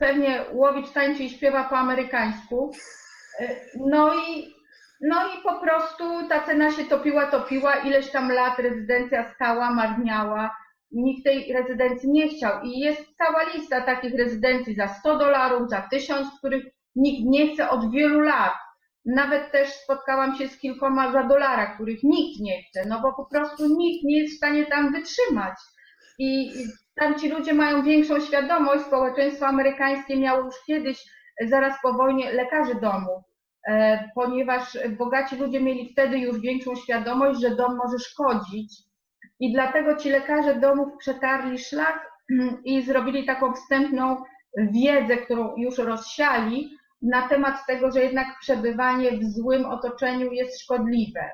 pewnie 0.00 0.44
Łowicz 0.52 0.90
tańczy 0.90 1.22
i 1.22 1.30
śpiewa 1.30 1.64
po 1.64 1.76
amerykańsku. 1.76 2.72
E, 3.40 3.56
no 3.76 4.14
i, 4.14 4.54
no 5.00 5.26
i 5.26 5.42
po 5.42 5.60
prostu 5.60 6.28
ta 6.28 6.40
cena 6.40 6.72
się 6.72 6.84
topiła, 6.84 7.26
topiła, 7.26 7.74
ileś 7.74 8.10
tam 8.10 8.32
lat 8.32 8.58
rezydencja 8.58 9.34
stała, 9.34 9.70
marniała. 9.70 10.56
Nikt 10.92 11.24
tej 11.24 11.52
rezydencji 11.52 12.10
nie 12.10 12.28
chciał. 12.28 12.62
I 12.62 12.80
jest 12.80 13.16
cała 13.18 13.42
lista 13.42 13.80
takich 13.80 14.14
rezydencji 14.14 14.74
za 14.74 14.88
100 14.88 15.18
dolarów, 15.18 15.70
za 15.70 15.80
1000, 15.90 16.28
których 16.38 16.64
nikt 16.96 17.30
nie 17.30 17.54
chce 17.54 17.70
od 17.70 17.90
wielu 17.90 18.20
lat. 18.20 18.54
Nawet 19.04 19.52
też 19.52 19.68
spotkałam 19.68 20.36
się 20.36 20.48
z 20.48 20.58
kilkoma 20.58 21.12
za 21.12 21.22
dolara, 21.22 21.74
których 21.74 22.02
nikt 22.02 22.40
nie 22.40 22.62
chce, 22.62 22.88
no 22.88 23.00
bo 23.00 23.12
po 23.12 23.24
prostu 23.24 23.76
nikt 23.76 24.04
nie 24.04 24.18
jest 24.22 24.34
w 24.34 24.36
stanie 24.36 24.66
tam 24.66 24.92
wytrzymać. 24.92 25.54
I 26.18 26.52
tam 27.00 27.18
ci 27.18 27.28
ludzie 27.28 27.54
mają 27.54 27.82
większą 27.82 28.20
świadomość. 28.20 28.84
Społeczeństwo 28.84 29.46
amerykańskie 29.46 30.16
miało 30.16 30.44
już 30.44 30.54
kiedyś, 30.66 31.04
zaraz 31.48 31.74
po 31.82 31.92
wojnie, 31.92 32.32
lekarzy 32.32 32.74
domu, 32.74 33.24
e, 33.68 34.08
ponieważ 34.14 34.78
bogaci 34.98 35.36
ludzie 35.36 35.60
mieli 35.60 35.92
wtedy 35.92 36.18
już 36.18 36.40
większą 36.40 36.74
świadomość, 36.74 37.40
że 37.40 37.56
dom 37.56 37.76
może 37.76 37.98
szkodzić. 37.98 38.74
I 39.40 39.52
dlatego 39.52 39.96
ci 39.96 40.10
lekarze 40.10 40.54
domów 40.54 40.88
przetarli 40.98 41.58
szlak 41.58 42.10
i 42.64 42.82
zrobili 42.82 43.26
taką 43.26 43.52
wstępną 43.52 44.16
wiedzę, 44.56 45.16
którą 45.16 45.56
już 45.56 45.78
rozsiali, 45.78 46.70
na 47.02 47.28
temat 47.28 47.66
tego, 47.66 47.92
że 47.92 48.02
jednak 48.02 48.26
przebywanie 48.40 49.10
w 49.10 49.24
złym 49.24 49.64
otoczeniu 49.64 50.32
jest 50.32 50.62
szkodliwe. 50.62 51.30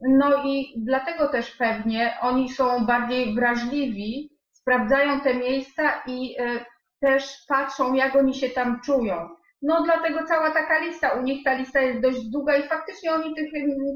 No 0.00 0.44
i 0.44 0.74
dlatego 0.76 1.28
też 1.28 1.50
pewnie 1.50 2.16
oni 2.20 2.48
są 2.48 2.86
bardziej 2.86 3.34
wrażliwi, 3.34 4.35
sprawdzają 4.66 5.20
te 5.20 5.34
miejsca 5.34 6.02
i 6.06 6.36
e, 6.38 6.64
też 7.00 7.44
patrzą, 7.48 7.94
jak 7.94 8.16
oni 8.16 8.34
się 8.34 8.48
tam 8.48 8.80
czują. 8.80 9.28
No 9.62 9.82
dlatego 9.84 10.26
cała 10.28 10.50
taka 10.50 10.78
lista, 10.78 11.10
u 11.10 11.22
nich 11.22 11.44
ta 11.44 11.54
lista 11.54 11.80
jest 11.80 12.00
dość 12.00 12.30
długa 12.30 12.56
i 12.56 12.68
faktycznie 12.68 13.12
oni 13.12 13.34
tych, 13.34 13.50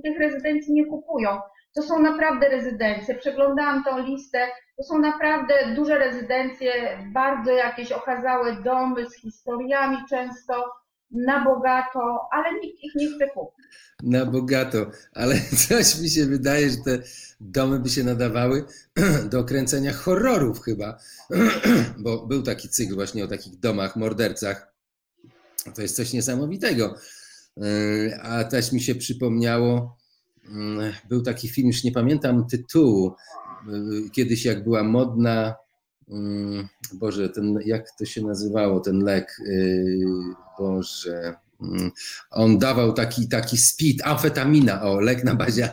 tych 0.05 0.19
rezydencji 0.19 0.75
nie 0.75 0.87
kupują. 0.87 1.41
To 1.75 1.83
są 1.83 2.03
naprawdę 2.03 2.49
rezydencje. 2.49 3.15
Przeglądałam 3.15 3.85
tą 3.85 3.99
listę. 3.99 4.49
To 4.77 4.83
są 4.83 4.99
naprawdę 4.99 5.55
duże 5.77 5.99
rezydencje, 5.99 6.99
bardzo 7.15 7.51
jakieś 7.51 7.93
okazałe 7.93 8.63
domy 8.63 9.11
z 9.11 9.17
historiami 9.17 9.97
często 10.11 10.73
na 11.11 11.45
bogato, 11.45 12.29
ale 12.33 12.53
nikt 12.61 12.83
ich 12.83 12.95
nie 12.95 13.07
chce 13.07 13.27
kupić. 13.27 13.67
Na 14.03 14.27
bogato, 14.27 14.79
ale 15.15 15.35
coś 15.69 16.01
mi 16.01 16.09
się 16.09 16.27
wydaje, 16.27 16.71
że 16.71 16.77
te 16.77 16.99
domy 17.41 17.81
by 17.81 17.91
się 17.91 18.05
nadawały 18.05 18.65
do 19.33 19.45
kręcenia 19.45 19.93
horrorów 19.93 20.61
chyba, 20.61 20.99
bo 21.99 22.27
był 22.27 22.43
taki 22.43 22.69
cykl 22.69 22.95
właśnie 22.95 23.25
o 23.25 23.29
takich 23.29 23.61
domach, 23.61 23.97
mordercach. 23.97 24.73
To 25.75 25.83
jest 25.83 25.97
coś 25.97 26.13
niesamowitego. 26.13 26.95
E, 27.57 28.21
a 28.23 28.45
też 28.45 28.73
mi 28.73 28.81
się 28.81 28.95
przypomniało, 28.95 29.97
mm, 30.49 30.93
był 31.09 31.23
taki 31.23 31.49
film, 31.49 31.69
już 31.69 31.85
nie 31.85 31.93
pamiętam 31.93 32.47
tytułu, 32.47 33.15
e, 33.69 34.11
kiedyś 34.11 34.45
jak 34.45 34.65
była 34.65 34.83
modna 34.83 35.55
Boże, 36.93 37.29
ten, 37.29 37.59
jak 37.65 37.91
to 37.99 38.05
się 38.05 38.23
nazywało, 38.23 38.81
ten 38.81 38.99
lek, 38.99 39.37
Boże, 40.59 41.35
on 42.31 42.59
dawał 42.59 42.93
taki, 42.93 43.29
taki 43.29 43.59
speed, 43.59 44.07
amfetamina, 44.07 44.83
o, 44.83 45.01
lek 45.01 45.25
na 45.25 45.35
bazie 45.35 45.71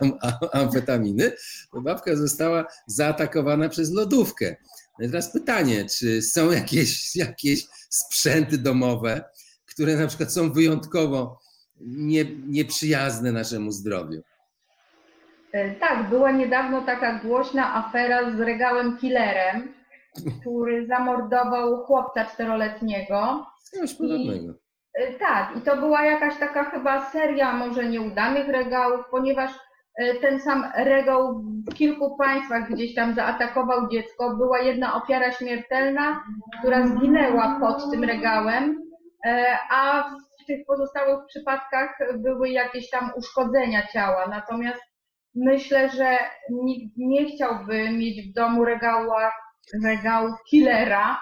amfetaminy, 0.53 1.31
to 1.71 1.81
babka 1.81 2.15
została 2.15 2.65
zaatakowana 2.87 3.69
przez 3.69 3.91
lodówkę. 3.91 4.55
No 4.99 5.05
i 5.05 5.09
teraz 5.09 5.31
pytanie, 5.31 5.85
czy 5.85 6.21
są 6.21 6.51
jakieś, 6.51 7.15
jakieś 7.15 7.65
sprzęty 7.89 8.57
domowe, 8.57 9.23
które 9.65 9.95
na 9.95 10.07
przykład 10.07 10.33
są 10.33 10.51
wyjątkowo 10.51 11.39
nie, 11.81 12.25
nieprzyjazne 12.47 13.31
naszemu 13.31 13.71
zdrowiu? 13.71 14.21
E, 15.51 15.75
tak, 15.75 16.09
była 16.09 16.31
niedawno 16.31 16.81
taka 16.81 17.19
głośna 17.19 17.75
afera 17.75 18.37
z 18.37 18.39
regałem 18.39 18.97
killerem, 18.97 19.73
który 20.41 20.87
zamordował 20.87 21.85
chłopca 21.85 22.25
czteroletniego. 22.25 23.45
Coś 23.63 23.93
podobnego. 23.93 24.53
I, 24.53 24.66
tak, 25.19 25.57
i 25.57 25.61
to 25.61 25.77
była 25.77 26.05
jakaś 26.05 26.37
taka 26.37 26.63
chyba 26.63 27.05
seria 27.05 27.53
może 27.53 27.85
nieudanych 27.85 28.47
regałów, 28.47 29.05
ponieważ 29.11 29.51
e, 29.99 30.15
ten 30.15 30.39
sam 30.39 30.65
regał 30.75 31.43
w 31.71 31.73
kilku 31.73 32.17
państwach 32.17 32.69
gdzieś 32.69 32.95
tam 32.95 33.13
zaatakował 33.13 33.89
dziecko. 33.89 34.35
Była 34.37 34.59
jedna 34.59 35.03
ofiara 35.03 35.31
śmiertelna, 35.31 36.23
która 36.59 36.87
zginęła 36.87 37.57
pod 37.59 37.91
tym 37.91 38.03
regałem, 38.03 38.81
e, 39.25 39.57
a 39.71 40.09
w 40.43 40.45
tych 40.45 40.65
pozostałych 40.67 41.19
przypadkach 41.27 41.97
były 42.17 42.49
jakieś 42.49 42.89
tam 42.89 43.11
uszkodzenia 43.15 43.87
ciała. 43.87 44.27
Natomiast 44.29 44.81
myślę, 45.35 45.89
że 45.89 46.17
nikt 46.49 46.97
nie 46.97 47.25
chciałby 47.25 47.89
mieć 47.89 48.29
w 48.29 48.33
domu 48.33 48.65
regała 48.65 49.31
regałów 49.83 50.35
killera. 50.49 51.17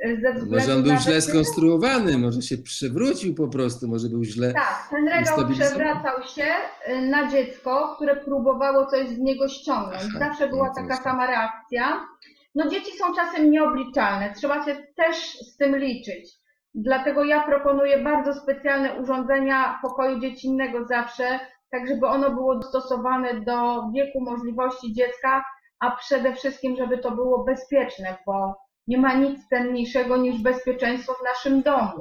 E, 0.00 0.44
może 0.50 0.74
on 0.74 0.82
był 0.82 0.96
źle 0.96 1.20
skonstruowany, 1.20 2.18
może 2.18 2.42
się 2.42 2.58
przewrócił 2.58 3.34
po 3.34 3.48
prostu, 3.48 3.88
może 3.88 4.08
był 4.08 4.24
źle. 4.24 4.52
Tak, 4.52 4.88
ten 4.90 5.08
regał 5.08 5.48
przewracał 5.48 6.22
się 6.22 6.46
e, 6.84 7.02
na 7.02 7.30
dziecko, 7.30 7.94
które 7.96 8.16
próbowało 8.16 8.86
coś 8.86 9.08
z 9.08 9.18
niego 9.18 9.48
ściągnąć. 9.48 10.02
Aha, 10.08 10.18
Zawsze 10.18 10.48
była 10.48 10.74
taka 10.74 10.96
sama 10.96 11.26
reakcja. 11.26 12.06
No 12.54 12.68
dzieci 12.68 12.98
są 12.98 13.14
czasem 13.14 13.50
nieobliczalne, 13.50 14.34
trzeba 14.36 14.64
się 14.64 14.76
też 14.96 15.16
z 15.38 15.56
tym 15.56 15.76
liczyć. 15.76 16.34
Dlatego 16.74 17.24
ja 17.24 17.42
proponuję 17.46 17.98
bardzo 17.98 18.34
specjalne 18.34 18.94
urządzenia 18.94 19.78
pokoju 19.82 20.20
dziecinnego 20.20 20.84
zawsze, 20.84 21.40
tak 21.70 21.88
żeby 21.88 22.06
ono 22.06 22.30
było 22.30 22.54
dostosowane 22.58 23.40
do 23.40 23.88
wieku 23.94 24.20
możliwości 24.20 24.92
dziecka, 24.92 25.44
a 25.80 25.90
przede 25.90 26.34
wszystkim, 26.34 26.76
żeby 26.76 26.98
to 26.98 27.10
było 27.10 27.44
bezpieczne, 27.44 28.16
bo 28.26 28.65
nie 28.86 28.98
ma 28.98 29.14
nic 29.14 29.48
cenniejszego 29.48 30.16
niż 30.16 30.42
bezpieczeństwo 30.42 31.14
w 31.14 31.24
naszym 31.24 31.62
domu. 31.62 32.00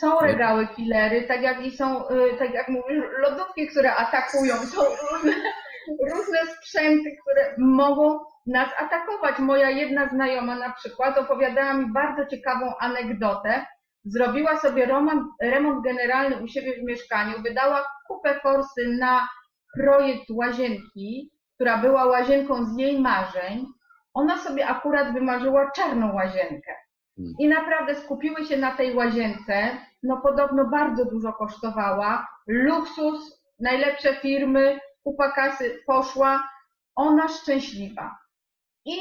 Są 0.00 0.20
regały 0.20 0.68
killery, 0.68 1.22
tak 1.22 1.42
jak 1.42 1.66
i 1.66 1.76
są, 1.76 2.08
y, 2.08 2.36
tak 2.38 2.54
jak 2.54 2.68
mówisz, 2.68 3.04
lodówki, 3.18 3.68
które 3.68 3.96
atakują, 3.96 4.56
są 4.56 4.82
różne, 4.82 5.32
różne 6.12 6.38
sprzęty, 6.56 7.16
które 7.22 7.54
mogą 7.58 8.18
nas 8.46 8.68
atakować. 8.78 9.38
Moja 9.38 9.70
jedna 9.70 10.08
znajoma 10.08 10.56
na 10.56 10.72
przykład 10.72 11.18
opowiadała 11.18 11.74
mi 11.74 11.92
bardzo 11.92 12.26
ciekawą 12.26 12.72
anegdotę. 12.80 13.66
Zrobiła 14.04 14.56
sobie 14.56 14.86
remont, 14.86 15.22
remont 15.42 15.84
generalny 15.84 16.42
u 16.42 16.48
siebie 16.48 16.80
w 16.80 16.84
mieszkaniu, 16.84 17.42
wydała 17.42 17.86
kupę 18.08 18.40
forsy 18.42 18.88
na 19.00 19.28
projekt 19.74 20.30
łazienki, 20.30 21.30
która 21.54 21.78
była 21.78 22.04
łazienką 22.04 22.64
z 22.64 22.78
jej 22.78 23.00
marzeń, 23.00 23.66
ona 24.18 24.38
sobie 24.38 24.66
akurat 24.66 25.12
wymarzyła 25.12 25.70
czarną 25.70 26.14
łazienkę. 26.14 26.72
Hmm. 27.16 27.34
I 27.38 27.48
naprawdę 27.48 27.94
skupiły 27.94 28.46
się 28.46 28.56
na 28.56 28.76
tej 28.76 28.94
łazience. 28.94 29.76
No 30.02 30.20
podobno 30.20 30.64
bardzo 30.64 31.04
dużo 31.04 31.32
kosztowała. 31.32 32.28
Luksus, 32.46 33.42
najlepsze 33.60 34.14
firmy, 34.14 34.80
kupa 35.04 35.32
kasy 35.32 35.82
poszła. 35.86 36.48
Ona 36.96 37.28
szczęśliwa. 37.28 38.18
I 38.84 38.96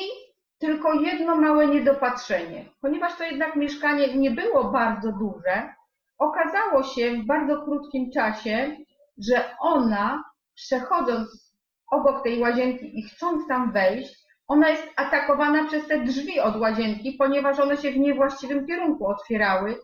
tylko 0.59 0.93
jedno 0.93 1.35
małe 1.35 1.67
niedopatrzenie. 1.67 2.65
Ponieważ 2.81 3.17
to 3.17 3.23
jednak 3.23 3.55
mieszkanie 3.55 4.15
nie 4.15 4.31
było 4.31 4.63
bardzo 4.71 5.11
duże, 5.11 5.73
okazało 6.17 6.83
się 6.83 7.11
w 7.11 7.25
bardzo 7.25 7.61
krótkim 7.61 8.11
czasie, 8.11 8.77
że 9.17 9.55
ona 9.59 10.23
przechodząc 10.55 11.53
obok 11.91 12.23
tej 12.23 12.39
łazienki 12.39 12.99
i 12.99 13.03
chcąc 13.03 13.47
tam 13.47 13.71
wejść, 13.71 14.26
ona 14.47 14.69
jest 14.69 14.83
atakowana 14.95 15.65
przez 15.65 15.87
te 15.87 16.03
drzwi 16.03 16.39
od 16.39 16.55
łazienki, 16.55 17.11
ponieważ 17.11 17.59
one 17.59 17.77
się 17.77 17.91
w 17.91 17.97
niewłaściwym 17.97 18.67
kierunku 18.67 19.07
otwierały, 19.07 19.75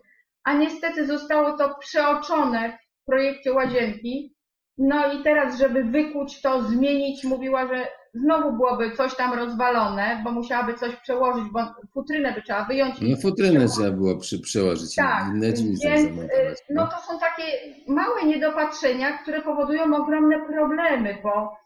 a 0.43 0.53
niestety 0.53 1.07
zostało 1.07 1.57
to 1.57 1.75
przeoczone 1.79 2.77
w 3.01 3.05
projekcie 3.05 3.53
łazienki 3.53 4.33
No 4.77 5.13
i 5.13 5.23
teraz, 5.23 5.57
żeby 5.57 5.83
wykuć 5.83 6.41
to, 6.41 6.63
zmienić, 6.63 7.23
mówiła, 7.23 7.67
że 7.67 7.87
znowu 8.13 8.53
byłoby 8.53 8.91
coś 8.91 9.15
tam 9.15 9.33
rozwalone, 9.33 10.21
bo 10.23 10.31
musiałaby 10.31 10.73
coś 10.73 10.95
przełożyć, 10.95 11.43
bo 11.51 11.59
futrynę 11.93 12.33
by 12.33 12.41
trzeba 12.41 12.65
wyjąć. 12.65 12.95
No 13.01 13.17
futrynę 13.21 13.67
trzeba 13.67 13.91
było 13.91 14.17
przy, 14.17 14.39
przełożyć 14.39 14.95
Tak, 14.95 15.25
więc 15.39 15.59
zamontować. 15.79 16.59
y, 16.59 16.63
no 16.69 16.87
to 16.87 16.97
są 16.97 17.19
takie 17.19 17.43
małe 17.87 18.23
niedopatrzenia, 18.23 19.17
które 19.17 19.41
powodują 19.41 19.95
ogromne 19.95 20.45
problemy, 20.45 21.17
bo 21.23 21.57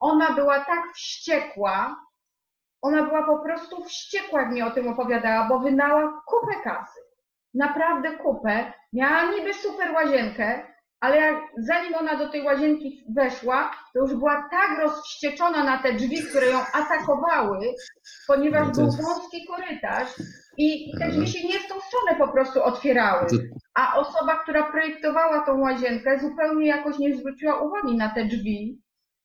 ona 0.00 0.34
była 0.34 0.60
tak 0.60 0.82
wściekła, 0.94 2.05
ona 2.82 3.02
była 3.02 3.22
po 3.26 3.38
prostu 3.38 3.84
wściekła, 3.84 4.40
jak 4.40 4.52
mi 4.52 4.62
o 4.62 4.70
tym 4.70 4.88
opowiadała, 4.88 5.48
bo 5.48 5.58
wynała 5.60 6.22
kupę 6.26 6.52
kasy. 6.64 7.00
Naprawdę 7.54 8.10
kupę. 8.16 8.72
Miała 8.92 9.30
niby 9.30 9.54
super 9.54 9.92
łazienkę, 9.94 10.66
ale 11.00 11.16
jak, 11.16 11.36
zanim 11.58 11.94
ona 11.94 12.16
do 12.16 12.28
tej 12.28 12.42
łazienki 12.44 13.04
weszła, 13.16 13.70
to 13.94 14.00
już 14.00 14.14
była 14.14 14.48
tak 14.50 14.78
rozwścieczona 14.78 15.64
na 15.64 15.78
te 15.82 15.92
drzwi, 15.92 16.22
które 16.30 16.46
ją 16.46 16.58
atakowały, 16.72 17.58
ponieważ 18.26 18.66
No 18.68 18.74
to- 18.74 18.80
był 18.80 18.90
wąski 18.90 19.46
korytarz 19.46 20.08
i 20.58 20.92
te 20.98 21.08
drzwi 21.08 21.26
się 21.28 21.48
nie 21.48 21.58
w 21.58 21.68
tą 21.68 21.74
stronę 21.80 22.18
po 22.18 22.28
prostu 22.32 22.62
otwierały. 22.64 23.26
A 23.74 23.96
osoba, 23.98 24.36
która 24.42 24.62
projektowała 24.70 25.46
tą 25.46 25.60
łazienkę, 25.60 26.18
zupełnie 26.18 26.66
jakoś 26.66 26.98
nie 26.98 27.16
zwróciła 27.16 27.60
uwagi 27.60 27.96
na 27.96 28.14
te 28.14 28.24
drzwi, 28.24 28.82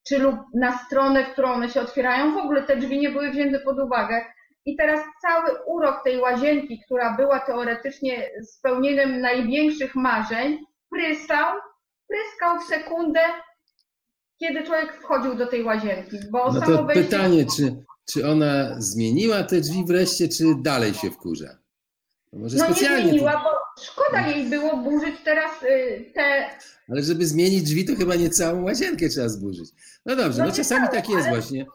czy 0.08 0.20
lub 0.20 0.36
na 0.54 0.78
stronę, 0.78 1.26
w 1.26 1.32
którą 1.32 1.54
one 1.54 1.70
się 1.70 1.82
otwierają. 1.82 2.34
W 2.34 2.38
ogóle 2.38 2.64
te 2.64 2.78
drzwi 2.78 3.00
nie 3.00 3.10
były 3.10 3.32
wzięte 3.32 3.60
pod 3.60 3.80
uwagę. 3.80 4.26
I 4.66 4.76
teraz 4.76 5.00
cały 5.22 5.64
urok 5.66 6.04
tej 6.04 6.20
łazienki, 6.20 6.82
która 6.86 7.18
była 7.18 7.40
teoretycznie 7.40 8.30
spełnieniem 8.44 9.22
największych 9.22 9.96
marzeń, 9.96 10.60
prysał, 10.90 11.56
pryskał 12.08 12.60
w 12.60 12.64
sekundę, 12.64 13.20
kiedy 14.40 14.64
człowiek 14.64 14.94
wchodził 14.94 15.36
do 15.36 15.48
tej 15.48 15.64
łazienki. 15.64 16.18
Bo 16.32 16.52
no 16.52 16.62
to 16.62 16.84
wejście 16.84 17.04
pytanie, 17.04 17.46
czy, 17.58 17.84
czy 18.10 18.28
ona 18.28 18.82
zmieniła 18.82 19.44
te 19.44 19.62
drzwi 19.62 19.86
wreszcie, 19.86 20.30
czy 20.30 20.44
dalej 20.62 20.94
się 20.94 21.12
wkurza? 21.12 21.58
No 22.34 22.40
może 22.40 22.58
no 22.58 22.68
nie 22.68 22.74
specjalnie. 22.74 23.10
zmieniła, 23.10 23.32
bo 23.32 23.61
szkoda 23.84 24.28
jej 24.28 24.46
było 24.50 24.78
burzyć 24.78 25.15
teraz 25.24 25.63
y, 25.63 26.06
te 26.15 26.50
Ale 26.89 27.04
żeby 27.04 27.26
zmienić 27.26 27.63
drzwi, 27.63 27.86
to 27.86 27.96
chyba 27.96 28.15
nie 28.15 28.30
całą 28.30 28.63
łazienkę 28.63 29.10
trzeba 29.10 29.30
zburzyć. 29.30 29.70
No 30.06 30.15
dobrze, 30.15 30.39
No 30.41 30.46
no 30.46 30.56
czasami 30.56 30.88
tak 30.88 31.10
jest 31.10 31.28
ale- 31.28 31.38
właśnie. 31.38 31.65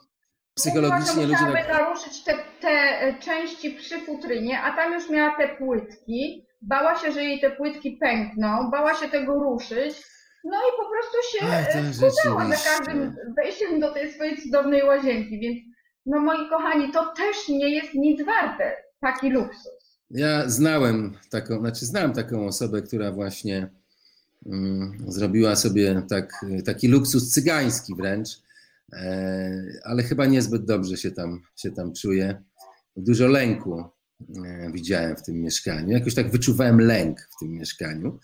Psychologicznie 0.55 1.23
ludzie 1.23 1.33
musiałaby 1.33 1.59
tak... 1.59 1.69
naruszyć 1.69 2.25
te, 2.25 2.35
te 2.61 2.69
e, 2.69 3.19
części 3.19 3.71
przy 3.71 4.01
futrynie, 4.01 4.61
a 4.61 4.77
tam 4.77 4.93
już 4.93 5.11
miała 5.11 5.37
te 5.37 5.49
płytki. 5.49 6.47
Bała 6.63 6.99
się, 6.99 7.13
że 7.13 7.25
jej 7.25 7.41
te 7.41 7.51
płytki 7.51 7.97
pękną, 8.01 8.71
bała 8.71 8.95
się 8.95 9.09
tego 9.09 9.35
ruszyć. 9.35 9.95
No 10.45 10.57
i 10.59 10.71
po 10.77 10.91
prostu 10.91 11.17
się 11.33 11.47
e, 11.47 11.93
wkurzała 11.93 12.57
za 12.57 12.71
każdym 12.71 13.17
wejściem 13.37 13.81
do 13.81 13.93
tej 13.95 14.13
swojej 14.13 14.43
cudownej 14.43 14.83
łazienki. 14.83 15.41
Więc 15.41 15.59
no 16.07 16.21
moi 16.21 16.49
kochani, 16.49 16.93
to 16.93 17.13
też 17.17 17.49
nie 17.49 17.75
jest 17.75 17.95
nic 17.95 18.25
warte, 18.27 18.77
taki 19.01 19.31
luksus. 19.31 19.86
Ja 20.11 20.49
znałem 20.49 21.13
taką, 21.31 21.61
znaczy 21.61 21.87
taką 22.15 22.47
osobę, 22.47 22.83
która 22.83 23.13
właśnie 23.13 23.71
mm, 24.47 25.05
zrobiła 25.09 25.57
sobie 25.57 26.03
tak, 26.09 26.47
taki 26.65 26.89
luksus 26.89 27.33
cygański 27.33 27.95
wręcz, 27.95 28.29
e, 28.93 29.63
ale 29.85 30.03
chyba 30.03 30.27
niezbyt 30.27 30.65
dobrze 30.65 30.97
się 30.97 31.11
tam, 31.11 31.43
się 31.57 31.71
tam 31.71 31.93
czuje. 31.93 32.43
Dużo 32.97 33.27
lęku 33.27 33.85
e, 34.45 34.71
widziałem 34.73 35.17
w 35.17 35.23
tym 35.23 35.41
mieszkaniu. 35.41 35.93
Jakoś 35.93 36.15
tak 36.15 36.31
wyczuwałem 36.31 36.81
lęk 36.81 37.21
w 37.21 37.39
tym 37.41 37.51
mieszkaniu. 37.51 38.19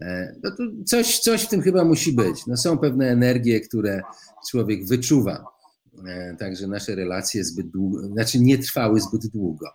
E, 0.00 0.34
no 0.42 0.50
to 0.50 0.62
coś, 0.86 1.18
coś 1.18 1.42
w 1.42 1.48
tym 1.48 1.62
chyba 1.62 1.84
musi 1.84 2.12
być. 2.12 2.46
No 2.46 2.56
są 2.56 2.78
pewne 2.78 3.10
energie, 3.10 3.60
które 3.60 4.02
człowiek 4.50 4.86
wyczuwa. 4.86 5.57
E, 6.06 6.36
Także 6.38 6.66
nasze 6.66 6.94
relacje 6.94 7.44
zbyt 7.44 7.66
długo, 7.70 8.06
znaczy 8.06 8.40
nie 8.40 8.58
trwały 8.58 9.00
zbyt 9.00 9.26
długo. 9.26 9.66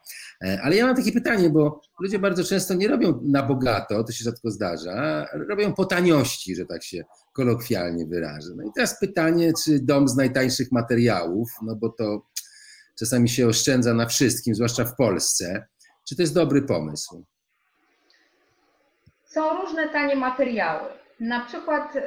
E, 0.43 0.61
Ale 0.63 0.75
ja 0.75 0.85
mam 0.85 0.95
takie 0.95 1.11
pytanie, 1.11 1.49
bo 1.49 1.81
ludzie 1.99 2.19
bardzo 2.19 2.43
często 2.43 2.73
nie 2.73 2.87
robią 2.87 3.21
na 3.23 3.43
bogato, 3.43 4.03
to 4.03 4.11
się 4.11 4.23
rzadko 4.23 4.51
zdarza, 4.51 5.27
robią 5.49 5.73
po 5.73 5.85
taniości, 5.85 6.55
że 6.55 6.65
tak 6.65 6.83
się 6.83 7.03
kolokwialnie 7.33 8.05
wyrażę. 8.05 8.49
No 8.55 8.63
i 8.63 8.71
teraz 8.75 8.99
pytanie, 8.99 9.53
czy 9.65 9.79
dom 9.79 10.07
z 10.07 10.15
najtańszych 10.15 10.71
materiałów, 10.71 11.49
no 11.61 11.75
bo 11.75 11.89
to 11.89 12.25
czasami 12.99 13.29
się 13.29 13.47
oszczędza 13.47 13.93
na 13.93 14.05
wszystkim, 14.05 14.55
zwłaszcza 14.55 14.85
w 14.85 14.95
Polsce, 14.95 15.67
czy 16.09 16.15
to 16.15 16.21
jest 16.21 16.33
dobry 16.33 16.61
pomysł? 16.61 17.25
Są 19.25 19.61
różne 19.61 19.89
tanie 19.89 20.15
materiały. 20.15 21.02
Na 21.19 21.45
przykład 21.45 21.95
y, 21.95 21.99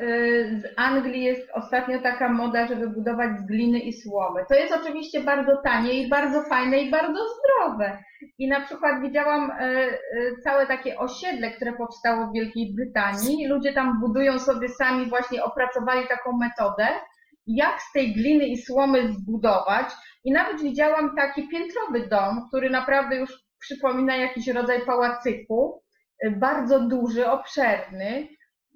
z 0.61 0.65
Anglii 0.77 1.25
jest 1.25 1.51
ostatnio 1.55 2.01
taka 2.03 2.29
moda, 2.29 2.67
żeby 2.67 2.89
budować 2.89 3.39
z 3.39 3.47
gliny 3.47 3.79
i 3.79 3.93
słomy. 3.93 4.45
To 4.49 4.55
jest 4.55 4.73
oczywiście 4.73 5.21
bardzo 5.21 5.57
tanie 5.57 5.93
i 5.93 6.09
bardzo 6.09 6.43
fajne 6.43 6.79
i 6.79 6.91
bardzo 6.91 7.21
zdrowe. 7.29 7.99
I 8.39 8.49
na 8.49 8.61
przykład 8.61 9.03
widziałam 9.03 9.51
y, 9.51 9.65
y, 10.17 10.37
całe 10.45 10.67
takie 10.67 10.99
osiedle, 10.99 11.51
które 11.51 11.73
powstało 11.73 12.27
w 12.27 12.33
Wielkiej 12.33 12.75
Brytanii. 12.75 13.47
Ludzie 13.49 13.73
tam 13.73 14.01
budują 14.01 14.39
sobie 14.39 14.69
sami, 14.69 15.07
właśnie 15.07 15.45
opracowali 15.45 16.09
taką 16.09 16.39
metodę, 16.39 16.89
jak 17.47 17.83
z 17.83 17.93
tej 17.93 18.15
gliny 18.15 18.47
i 18.47 18.59
słomy 18.59 19.13
zbudować. 19.13 19.87
I 20.25 20.33
nawet 20.33 20.63
widziałam 20.63 21.17
taki 21.17 21.49
piętrowy 21.49 22.09
dom, 22.09 22.49
który 22.49 22.71
naprawdę 22.71 23.17
już 23.17 23.47
przypomina 23.59 24.17
jakiś 24.17 24.49
rodzaj 24.49 24.81
pałacyku 24.87 25.83
bardzo 26.31 26.81
duży, 26.81 27.31
obszerny. 27.31 28.29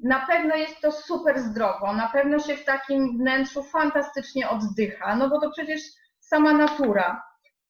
Na 0.02 0.26
pewno 0.26 0.56
jest 0.56 0.80
to 0.80 0.92
super 0.92 1.40
zdrowo, 1.40 1.92
na 1.92 2.08
pewno 2.08 2.38
się 2.38 2.56
w 2.56 2.64
takim 2.64 3.18
wnętrzu 3.18 3.62
fantastycznie 3.62 4.48
oddycha, 4.50 5.16
no 5.16 5.28
bo 5.28 5.40
to 5.40 5.50
przecież 5.50 5.80
sama 6.20 6.52
natura. 6.52 7.22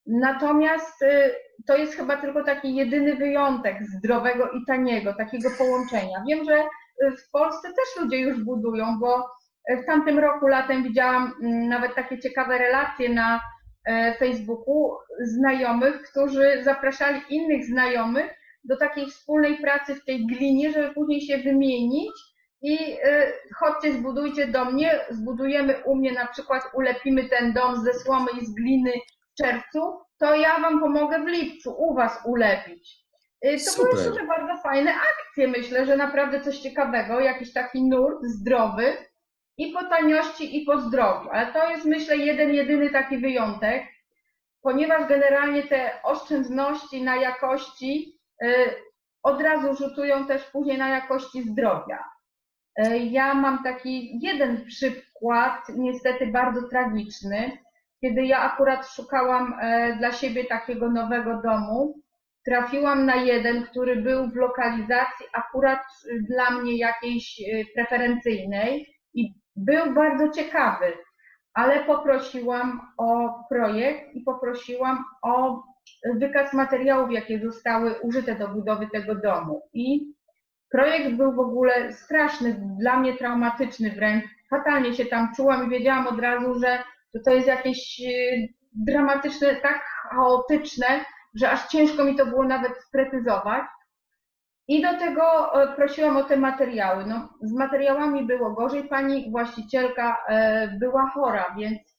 Natomiast 0.05 1.01
y, 1.01 1.35
to 1.67 1.77
jest 1.77 1.95
chyba 1.95 2.17
tylko 2.17 2.43
taki 2.43 2.75
jedyny 2.75 3.15
wyjątek 3.15 3.83
zdrowego 3.83 4.49
i 4.49 4.65
taniego, 4.65 5.13
takiego 5.13 5.49
połączenia. 5.57 6.23
Wiem, 6.27 6.45
że 6.45 6.57
y, 6.57 7.17
w 7.17 7.31
Polsce 7.31 7.67
też 7.67 8.03
ludzie 8.03 8.17
już 8.17 8.43
budują, 8.43 8.99
bo 8.99 9.25
y, 9.71 9.77
w 9.83 9.85
tamtym 9.85 10.19
roku 10.19 10.47
latem 10.47 10.83
widziałam 10.83 11.33
mm, 11.43 11.67
nawet 11.67 11.95
takie 11.95 12.19
ciekawe 12.19 12.57
relacje 12.57 13.09
na 13.09 13.41
Facebooku 14.19 14.97
znajomych, 15.23 16.01
którzy 16.01 16.63
zapraszali 16.63 17.21
innych 17.29 17.65
znajomych 17.65 18.40
do 18.63 18.77
takiej 18.77 19.05
wspólnej 19.05 19.57
pracy 19.57 19.95
w 19.95 20.05
tej 20.05 20.27
glinie, 20.27 20.71
żeby 20.71 20.93
później 20.93 21.21
się 21.21 21.37
wymienić 21.37 22.11
i 22.61 22.93
y, 22.93 23.33
chodźcie, 23.55 23.93
zbudujcie 23.93 24.47
do 24.47 24.65
mnie, 24.65 24.99
zbudujemy 25.09 25.83
u 25.85 25.95
mnie 25.95 26.11
na 26.11 26.27
przykład, 26.27 26.63
ulepimy 26.73 27.29
ten 27.29 27.53
dom 27.53 27.83
ze 27.83 27.93
słomy 27.93 28.31
i 28.41 28.45
z 28.45 28.53
gliny 28.55 28.91
w 29.33 29.43
czerwcu, 29.43 29.79
to 30.19 30.35
ja 30.35 30.59
wam 30.59 30.79
pomogę 30.79 31.19
w 31.19 31.27
lipcu 31.27 31.75
u 31.77 31.95
was 31.95 32.19
ulepić. 32.25 33.01
Y, 33.45 33.57
to 33.65 33.83
były 33.83 33.91
Super. 33.91 34.03
super 34.03 34.27
bardzo 34.27 34.61
fajne 34.61 34.93
akcje, 34.95 35.47
myślę, 35.47 35.85
że 35.85 35.97
naprawdę 35.97 36.41
coś 36.41 36.59
ciekawego, 36.59 37.19
jakiś 37.19 37.53
taki 37.53 37.83
nurt 37.83 38.23
zdrowy 38.23 38.93
i 39.57 39.71
po 39.71 39.83
taniości 39.83 40.61
i 40.61 40.65
po 40.65 40.81
zdrowiu, 40.81 41.29
ale 41.31 41.53
to 41.53 41.69
jest 41.69 41.85
myślę 41.85 42.17
jeden, 42.17 42.53
jedyny 42.53 42.89
taki 42.89 43.17
wyjątek, 43.17 43.83
ponieważ 44.61 45.07
generalnie 45.07 45.63
te 45.63 46.03
oszczędności 46.03 47.03
na 47.03 47.15
jakości 47.15 48.20
od 49.23 49.41
razu 49.41 49.75
rzutują 49.75 50.27
też 50.27 50.43
później 50.51 50.77
na 50.77 50.89
jakości 50.89 51.43
zdrowia. 51.43 52.03
Y, 52.79 52.97
Ja 52.97 53.33
mam 53.33 53.63
taki 53.63 54.19
jeden 54.21 54.65
przykład, 54.65 55.61
niestety 55.77 56.27
bardzo 56.27 56.67
tragiczny, 56.69 57.57
kiedy 58.01 58.25
ja 58.25 58.39
akurat 58.39 58.87
szukałam 58.87 59.53
e, 59.61 59.95
dla 59.97 60.11
siebie 60.11 60.45
takiego 60.45 60.89
nowego 60.91 61.41
domu. 61.41 61.95
Trafiłam 62.45 63.05
na 63.05 63.15
jeden, 63.15 63.63
który 63.63 63.95
był 63.95 64.27
w 64.29 64.35
lokalizacji 64.35 65.25
akurat 65.33 65.79
y, 66.05 66.21
dla 66.29 66.51
mnie 66.51 66.77
jakiejś 66.77 67.39
y, 67.39 67.65
preferencyjnej 67.75 68.95
i 69.13 69.33
był 69.55 69.93
bardzo 69.93 70.29
ciekawy, 70.29 70.93
ale 71.53 71.83
poprosiłam 71.83 72.81
o 72.97 73.39
projekt 73.49 74.13
i 74.15 74.21
poprosiłam 74.21 75.03
o 75.21 75.63
wykaz 76.15 76.53
materiałów, 76.53 77.11
jakie 77.11 77.39
zostały 77.39 77.99
użyte 78.01 78.35
do 78.35 78.47
budowy 78.47 78.87
tego 78.87 79.15
domu. 79.15 79.61
I 79.73 80.13
projekt 80.71 81.11
był 81.11 81.35
w 81.35 81.39
ogóle 81.39 81.93
straszny, 81.93 82.61
dla 82.79 82.99
mnie 82.99 83.17
traumatyczny 83.17 83.91
wręcz. 83.91 84.25
Fatalnie 84.49 84.93
się 84.93 85.05
tam 85.05 85.33
czułam 85.35 85.67
i 85.67 85.69
wiedziałam 85.69 86.07
od 86.07 86.19
razu, 86.19 86.59
że 86.59 86.83
to 87.25 87.31
jest 87.31 87.47
jakieś 87.47 88.01
e, 88.01 88.11
dramatyczne, 88.73 89.55
tak 89.55 89.83
chaotyczne, 90.09 91.05
że 91.35 91.51
aż 91.51 91.67
ciężko 91.67 92.03
mi 92.03 92.15
to 92.15 92.25
było 92.25 92.43
nawet 92.43 92.71
sprecyzować. 92.77 93.63
I 94.67 94.81
do 94.81 94.97
tego 94.99 95.23
e, 95.63 95.75
prosiłam 95.75 96.17
o 96.17 96.23
te 96.23 96.37
materiały. 96.37 97.05
No, 97.05 97.29
z 97.41 97.53
materiałami 97.53 98.25
było 98.25 98.51
gorzej. 98.51 98.83
Pani 98.83 99.31
właścicielka 99.31 100.17
e, 100.27 100.67
była 100.79 101.09
chora, 101.09 101.55
więc 101.57 101.90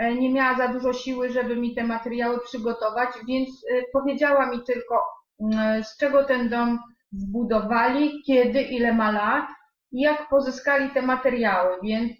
nie 0.00 0.32
miała 0.32 0.56
za 0.56 0.68
dużo 0.68 0.92
siły, 0.92 1.30
żeby 1.30 1.56
mi 1.56 1.74
te 1.74 1.84
materiały 1.84 2.40
przygotować, 2.40 3.08
więc 3.28 3.48
e, 3.48 3.82
powiedziała 3.92 4.46
mi 4.46 4.62
tylko, 4.62 5.02
mm, 5.40 5.84
z 5.84 5.96
czego 5.96 6.24
ten 6.24 6.48
dom 6.48 6.78
zbudowali, 7.12 8.22
kiedy, 8.26 8.62
ile 8.62 8.92
ma 8.92 9.10
lat. 9.10 9.46
i 9.92 10.00
jak 10.00 10.28
pozyskali 10.28 10.90
te 10.90 11.02
materiały, 11.02 11.76
więc 11.82 12.12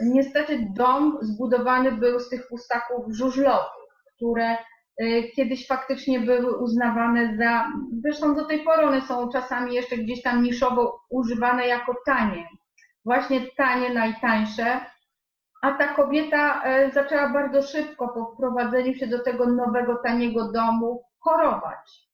niestety 0.00 0.66
dom 0.76 1.18
zbudowany 1.22 1.92
był 1.92 2.20
z 2.20 2.28
tych 2.28 2.48
pustaków 2.48 3.06
żużlowych, 3.08 3.86
które 4.16 4.56
kiedyś 5.36 5.66
faktycznie 5.66 6.20
były 6.20 6.58
uznawane 6.58 7.36
za, 7.36 7.72
zresztą 8.02 8.34
do 8.34 8.44
tej 8.44 8.64
pory 8.64 8.86
one 8.86 9.00
są 9.00 9.28
czasami 9.28 9.74
jeszcze 9.74 9.96
gdzieś 9.96 10.22
tam 10.22 10.42
niszowo 10.42 11.00
używane 11.10 11.66
jako 11.66 11.94
tanie, 12.06 12.48
właśnie 13.04 13.40
tanie, 13.56 13.94
najtańsze, 13.94 14.80
a 15.62 15.72
ta 15.72 15.88
kobieta 15.88 16.62
y, 16.86 16.90
zaczęła 16.92 17.28
bardzo 17.28 17.62
szybko 17.62 18.08
po 18.08 18.24
wprowadzeniu 18.24 18.94
się 18.94 19.06
do 19.06 19.22
tego 19.22 19.46
nowego, 19.46 19.94
taniego 19.94 20.52
domu 20.52 21.02
chorować. 21.18 22.06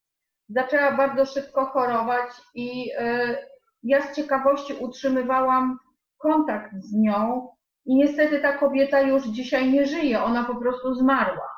Zaczęła 0.49 0.93
bardzo 0.93 1.27
szybko 1.27 1.67
chorować 1.67 2.31
i 2.55 2.93
y, 2.93 3.37
ja 3.83 4.03
z 4.03 4.17
ciekawości 4.17 4.75
utrzymywałam 4.81 5.79
kontakt 6.19 6.73
z 6.75 6.95
nią 6.95 7.49
i 7.87 7.97
niestety 7.97 8.41
ta 8.41 8.53
kobieta 8.59 9.01
już 9.01 9.25
dzisiaj 9.25 9.73
nie 9.73 9.87
żyje, 9.87 10.23
ona 10.23 10.45
po 10.45 10.55
prostu 10.55 10.95
zmarła. 10.95 11.49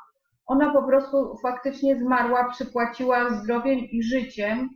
Ona 0.45 0.73
po 0.73 0.83
prostu 0.83 1.37
faktycznie 1.41 1.95
zmarła, 1.95 2.49
przypłaciła 2.49 3.29
zdrowiem 3.29 3.79
i 3.79 4.03
życiem 4.03 4.69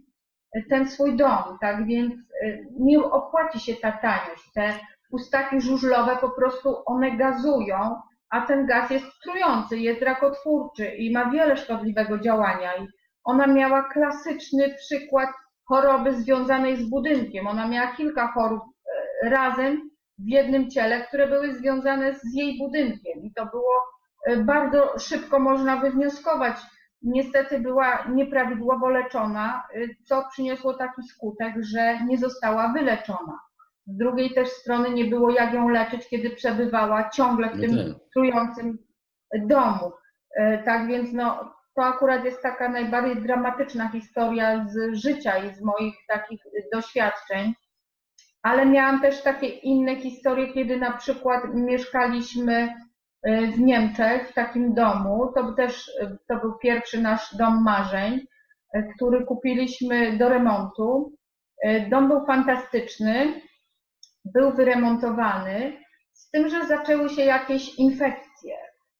ten 0.69 0.89
swój 0.89 1.17
dom, 1.17 1.57
tak 1.61 1.85
więc 1.85 2.13
nie 2.79 2.99
opłaci 2.99 3.59
się 3.59 3.75
ta 3.75 3.91
taniość. 3.91 4.51
Te 4.53 4.73
pustaki 5.09 5.61
żużlowe 5.61 6.17
po 6.21 6.29
prostu 6.29 6.75
one 6.85 7.17
gazują, 7.17 8.01
a 8.29 8.41
ten 8.41 8.65
gaz 8.65 8.89
jest 8.89 9.05
trujący, 9.23 9.77
jest 9.77 10.01
rakotwórczy 10.01 10.85
i 10.87 11.13
ma 11.13 11.31
wiele 11.31 11.57
szkodliwego 11.57 12.19
działania. 12.19 12.75
I 12.75 12.87
ona 13.23 13.47
miała 13.47 13.83
klasyczny 13.83 14.75
przykład 14.75 15.29
choroby 15.65 16.13
związanej 16.13 16.77
z 16.77 16.89
budynkiem. 16.89 17.47
Ona 17.47 17.67
miała 17.67 17.95
kilka 17.95 18.27
chorób 18.27 18.63
e, 19.23 19.29
razem 19.29 19.89
w 20.19 20.27
jednym 20.27 20.69
ciele, 20.69 21.01
które 21.01 21.27
były 21.27 21.53
związane 21.53 22.15
z 22.15 22.33
jej 22.33 22.57
budynkiem 22.57 23.23
i 23.23 23.33
to 23.33 23.45
było 23.45 23.83
e, 24.25 24.37
bardzo 24.37 24.99
szybko 24.99 25.39
można 25.39 25.77
wywnioskować. 25.77 26.57
Niestety 27.01 27.59
była 27.59 28.05
nieprawidłowo 28.07 28.89
leczona, 28.89 29.63
e, 29.73 29.79
co 30.05 30.25
przyniosło 30.31 30.73
taki 30.73 31.03
skutek, 31.03 31.53
że 31.59 32.05
nie 32.05 32.17
została 32.17 32.73
wyleczona. 32.73 33.39
Z 33.89 33.97
drugiej 33.97 34.33
też 34.33 34.49
strony 34.49 34.89
nie 34.89 35.05
było 35.05 35.31
jak 35.31 35.53
ją 35.53 35.69
leczyć, 35.69 36.07
kiedy 36.07 36.29
przebywała 36.29 37.09
ciągle 37.09 37.49
w 37.49 37.55
no 37.55 37.61
tym 37.61 37.77
tak. 37.77 38.03
trującym 38.13 38.77
domu. 39.47 39.91
Tak 40.65 40.87
więc 40.87 41.13
no, 41.13 41.53
to 41.75 41.83
akurat 41.83 42.25
jest 42.25 42.41
taka 42.41 42.69
najbardziej 42.69 43.23
dramatyczna 43.23 43.89
historia 43.89 44.65
z 44.67 44.95
życia 44.95 45.37
i 45.37 45.55
z 45.55 45.61
moich 45.61 45.95
takich 46.07 46.41
doświadczeń. 46.73 47.53
Ale 48.41 48.65
miałam 48.65 49.01
też 49.01 49.21
takie 49.21 49.47
inne 49.47 49.95
historie, 49.95 50.53
kiedy 50.53 50.77
na 50.77 50.91
przykład 50.91 51.43
mieszkaliśmy 51.53 52.73
y, 53.27 53.47
w 53.47 53.59
Niemczech 53.59 54.29
w 54.29 54.33
takim 54.33 54.73
domu. 54.73 55.31
To 55.35 55.53
też 55.53 55.91
to 56.27 56.35
był 56.35 56.57
pierwszy 56.57 57.01
nasz 57.01 57.35
dom 57.35 57.63
marzeń, 57.63 58.19
który 58.95 59.25
kupiliśmy 59.25 60.17
do 60.17 60.29
remontu. 60.29 61.15
Dom 61.89 62.07
był 62.07 62.25
fantastyczny, 62.25 63.41
był 64.25 64.51
wyremontowany, 64.51 65.77
z 66.13 66.29
tym, 66.29 66.49
że 66.49 66.67
zaczęły 66.67 67.09
się 67.09 67.21
jakieś 67.21 67.75
infekcje 67.75 68.29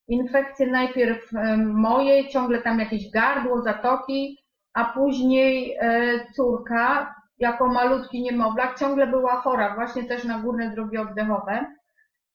infekcje 0.09 0.67
najpierw 0.67 1.31
moje, 1.65 2.29
ciągle 2.29 2.61
tam 2.61 2.79
jakieś 2.79 3.11
gardło, 3.11 3.61
zatoki, 3.61 4.37
a 4.73 4.85
później 4.85 5.77
e, 5.81 6.19
córka, 6.35 7.15
jako 7.39 7.67
malutki 7.67 8.21
niemowlak, 8.21 8.79
ciągle 8.79 9.07
była 9.07 9.35
chora, 9.41 9.75
właśnie 9.75 10.03
też 10.03 10.23
na 10.23 10.39
górne 10.39 10.71
drogi 10.75 10.97
oddechowe. 10.97 11.65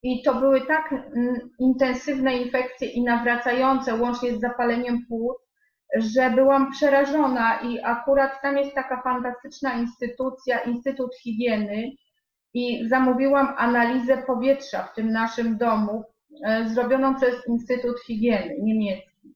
I 0.03 0.23
to 0.23 0.35
były 0.35 0.61
tak 0.61 0.95
intensywne 1.59 2.37
infekcje 2.37 2.89
i 2.89 3.05
nawracające, 3.05 3.95
łącznie 3.95 4.33
z 4.33 4.41
zapaleniem 4.41 4.99
płuc, 5.09 5.37
że 5.97 6.31
byłam 6.31 6.73
przerażona 6.73 7.61
i 7.61 7.81
akurat 7.83 8.43
tam 8.43 8.59
jest 8.59 8.75
taka 8.75 9.03
fantastyczna 9.03 9.75
instytucja, 9.75 10.59
Instytut 10.59 11.17
Higieny 11.17 11.91
i 12.55 12.89
zamówiłam 12.89 13.55
analizę 13.57 14.23
powietrza 14.27 14.83
w 14.83 14.95
tym 14.95 15.13
naszym 15.13 15.57
domu, 15.57 16.05
E, 16.43 16.69
zrobioną 16.69 17.15
przez 17.15 17.49
Instytut 17.49 18.01
Higieny 18.01 18.57
niemiecki. 18.63 19.35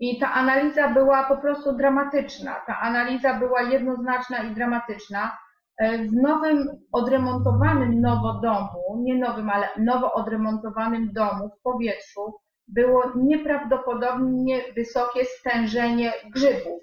I 0.00 0.18
ta 0.18 0.32
analiza 0.32 0.88
była 0.88 1.24
po 1.24 1.36
prostu 1.36 1.76
dramatyczna. 1.76 2.54
Ta 2.66 2.80
analiza 2.80 3.34
była 3.34 3.62
jednoznaczna 3.62 4.42
i 4.42 4.54
dramatyczna. 4.54 5.38
E, 5.78 5.98
w 5.98 6.12
nowym, 6.12 6.68
odremontowanym 6.92 8.00
nowo 8.00 8.40
domu, 8.42 9.02
nie 9.02 9.18
nowym, 9.18 9.50
ale 9.50 9.68
nowo 9.78 10.12
odremontowanym 10.12 11.12
domu 11.12 11.48
w 11.48 11.62
powietrzu 11.62 12.34
było 12.68 13.12
nieprawdopodobnie 13.16 14.60
wysokie 14.76 15.24
stężenie 15.24 16.12
grzybów. 16.34 16.82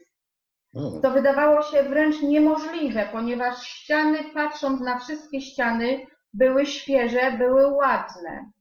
To 1.01 1.11
wydawało 1.11 1.61
się 1.61 1.83
wręcz 1.83 2.21
niemożliwe, 2.21 3.09
ponieważ 3.11 3.63
ściany, 3.63 4.19
patrząc 4.33 4.81
na 4.81 4.99
wszystkie 4.99 5.41
ściany, 5.41 6.07
były 6.33 6.65
świeże, 6.65 7.31
były 7.37 7.67
ładne 7.67 8.51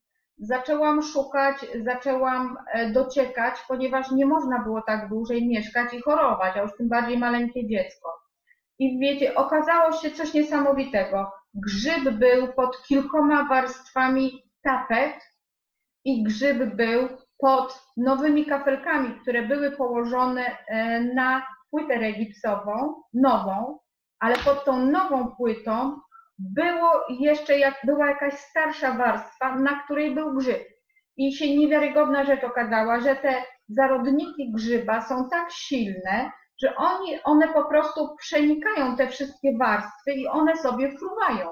zaczęłam 0.43 1.03
szukać, 1.03 1.57
zaczęłam 1.85 2.57
e, 2.73 2.91
dociekać, 2.91 3.55
ponieważ 3.69 4.11
nie 4.11 4.27
można 4.27 4.59
było 4.59 4.83
tak 4.83 5.09
dłużej 5.09 5.49
mieszkać 5.49 5.95
i 5.95 6.03
chorować, 6.03 6.57
a 6.57 6.63
już 6.63 6.77
tym 6.77 6.89
bardziej 6.89 7.19
maleńkie 7.19 7.67
dziecko. 7.67 8.09
I 8.79 8.99
wiecie, 8.99 9.35
okazało 9.35 9.93
się 9.93 10.11
coś 10.11 10.35
niesamowitego. 10.35 11.33
Grzyb 11.55 12.11
był 12.11 12.53
pod 12.53 12.83
kilkoma 12.83 13.49
warstwami 13.49 14.43
tapet 14.63 15.15
i 16.05 16.25
grzyb 16.25 16.75
był 16.75 17.09
pod 17.39 17.83
nowymi 17.97 18.47
kafelkami, 18.47 19.21
które 19.21 19.43
były 19.43 19.71
położone 19.71 20.57
e, 20.69 21.01
na 21.01 21.47
płytę 21.73 21.99
regipsową, 21.99 23.03
nową, 23.15 23.79
ale 24.21 24.37
pod 24.37 24.65
tą 24.65 24.87
nową 24.87 25.37
płytą 25.37 26.01
było 26.39 26.91
jeszcze, 27.09 27.59
jak 27.59 27.75
była 27.85 28.07
jakaś 28.07 28.35
starsza 28.35 28.95
warstwa, 28.95 29.57
na 29.57 29.83
której 29.85 30.15
był 30.15 30.35
grzyb. 30.35 30.63
I 31.17 31.33
się 31.33 31.57
niewiarygodna 31.57 32.25
rzecz 32.25 32.45
okazała, 32.45 33.01
że 33.01 33.17
te 33.17 33.35
zarodniki 33.69 34.53
grzyba 34.53 35.01
są 35.01 35.29
tak 35.31 35.51
silne, 35.51 36.31
że 36.63 36.77
oni, 36.77 37.23
one 37.25 37.49
po 37.49 37.65
prostu 37.65 38.17
przenikają 38.21 38.97
te 38.97 39.09
wszystkie 39.09 39.59
warstwy 39.59 40.13
i 40.13 40.27
one 40.27 40.57
sobie 40.57 40.93
fruwają. 40.99 41.49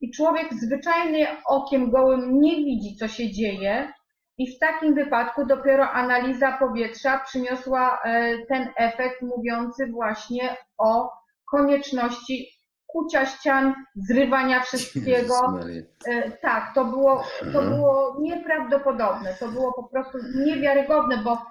I 0.00 0.10
człowiek 0.10 0.54
zwyczajnie 0.54 1.36
okiem 1.46 1.90
gołym 1.90 2.40
nie 2.40 2.56
widzi, 2.56 2.96
co 2.96 3.08
się 3.08 3.32
dzieje, 3.32 3.92
i 4.38 4.56
w 4.56 4.58
takim 4.58 4.94
wypadku 4.94 5.46
dopiero 5.46 5.90
analiza 5.90 6.52
powietrza 6.52 7.18
przyniosła 7.18 7.98
e, 8.04 8.38
ten 8.48 8.68
efekt 8.76 9.22
mówiący 9.22 9.86
właśnie 9.86 10.56
o 10.78 11.10
konieczności 11.50 12.56
kucia 12.86 13.26
ścian, 13.26 13.74
zrywania 13.94 14.60
wszystkiego. 14.60 15.58
E, 16.08 16.30
tak, 16.30 16.74
to 16.74 16.84
było, 16.84 17.24
to 17.52 17.62
było 17.62 18.16
nieprawdopodobne, 18.20 19.34
to 19.40 19.48
było 19.48 19.72
po 19.72 19.82
prostu 19.82 20.18
niewiarygodne, 20.46 21.18
bo 21.18 21.42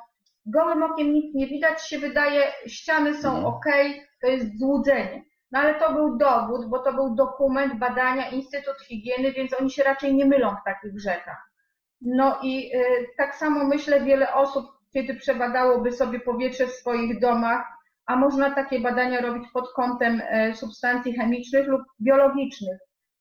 gołym 0.45 0.83
okiem 0.83 1.13
nic 1.13 1.35
nie 1.35 1.47
widać, 1.47 1.87
się 1.87 1.99
wydaje, 1.99 2.43
ściany 2.67 3.21
są 3.21 3.41
no. 3.41 3.47
ok, 3.47 3.65
to 4.21 4.27
jest 4.27 4.59
złudzenie. 4.59 5.23
No 5.51 5.59
ale 5.59 5.79
to 5.79 5.93
był 5.93 6.17
dowód, 6.17 6.69
bo 6.69 6.79
to 6.79 6.93
był 6.93 7.15
dokument 7.15 7.79
badania 7.79 8.29
Instytut 8.29 8.81
Higieny, 8.81 9.31
więc 9.31 9.61
oni 9.61 9.71
się 9.71 9.83
raczej 9.83 10.15
nie 10.15 10.25
mylą 10.25 10.55
w 10.61 10.65
takich 10.65 10.99
rzeczach. 10.99 11.51
No 12.05 12.39
i 12.43 12.71
y, 12.75 13.07
tak 13.17 13.35
samo 13.35 13.63
myślę, 13.63 14.01
wiele 14.01 14.33
osób, 14.33 14.65
kiedy 14.93 15.15
przebadałoby 15.15 15.91
sobie 15.91 16.19
powietrze 16.19 16.67
w 16.67 16.71
swoich 16.71 17.19
domach, 17.19 17.75
a 18.05 18.15
można 18.15 18.55
takie 18.55 18.79
badania 18.79 19.21
robić 19.21 19.51
pod 19.53 19.73
kątem 19.73 20.21
e, 20.29 20.53
substancji 20.53 21.13
chemicznych 21.13 21.67
lub 21.67 21.81
biologicznych. 22.01 22.77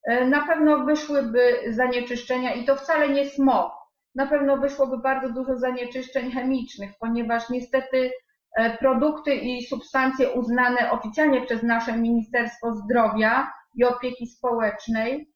E, 0.09 0.25
na 0.25 0.47
pewno 0.47 0.85
wyszłyby 0.85 1.55
zanieczyszczenia 1.69 2.55
i 2.55 2.65
to 2.65 2.77
wcale 2.77 3.09
nie 3.09 3.29
smog. 3.29 3.73
Na 4.15 4.27
pewno 4.27 4.57
wyszłoby 4.57 4.99
bardzo 4.99 5.33
dużo 5.33 5.57
zanieczyszczeń 5.59 6.31
chemicznych, 6.31 6.91
ponieważ 7.01 7.51
niestety 7.51 8.11
e, 8.57 8.79
produkty 8.79 9.35
i 9.35 9.63
substancje 9.67 10.31
uznane 10.31 10.91
oficjalnie 10.91 11.43
przez 11.43 11.63
nasze 11.63 11.99
Ministerstwo 11.99 12.75
Zdrowia 12.75 13.53
i 13.75 13.85
Opieki 13.85 14.27
Społecznej, 14.27 15.31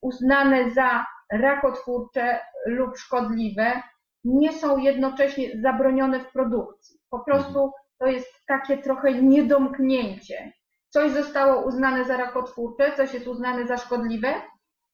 uznane 0.00 0.70
za 0.70 1.06
rakotwórcze 1.32 2.40
lub 2.66 2.98
szkodliwe, 2.98 3.82
nie 4.24 4.52
są 4.52 4.78
jednocześnie 4.78 5.60
zabronione 5.62 6.20
w 6.20 6.32
produkcji. 6.32 7.00
Po 7.10 7.18
prostu 7.18 7.72
to 7.98 8.06
jest 8.06 8.28
takie 8.46 8.78
trochę 8.78 9.12
niedomknięcie. 9.14 10.52
Coś 10.88 11.12
zostało 11.12 11.66
uznane 11.66 12.04
za 12.04 12.16
rakotwórcze, 12.16 12.92
coś 12.96 13.14
jest 13.14 13.26
uznane 13.26 13.66
za 13.66 13.76
szkodliwe, 13.76 14.34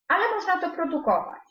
ale 0.07 0.23
można 0.35 0.61
to 0.61 0.75
produkować. 0.75 1.41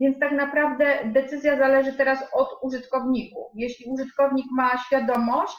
Więc 0.00 0.18
tak 0.18 0.32
naprawdę 0.32 0.98
decyzja 1.04 1.58
zależy 1.58 1.92
teraz 1.92 2.24
od 2.32 2.48
użytkowników. 2.62 3.52
Jeśli 3.54 3.90
użytkownik 3.90 4.46
ma 4.56 4.78
świadomość 4.78 5.56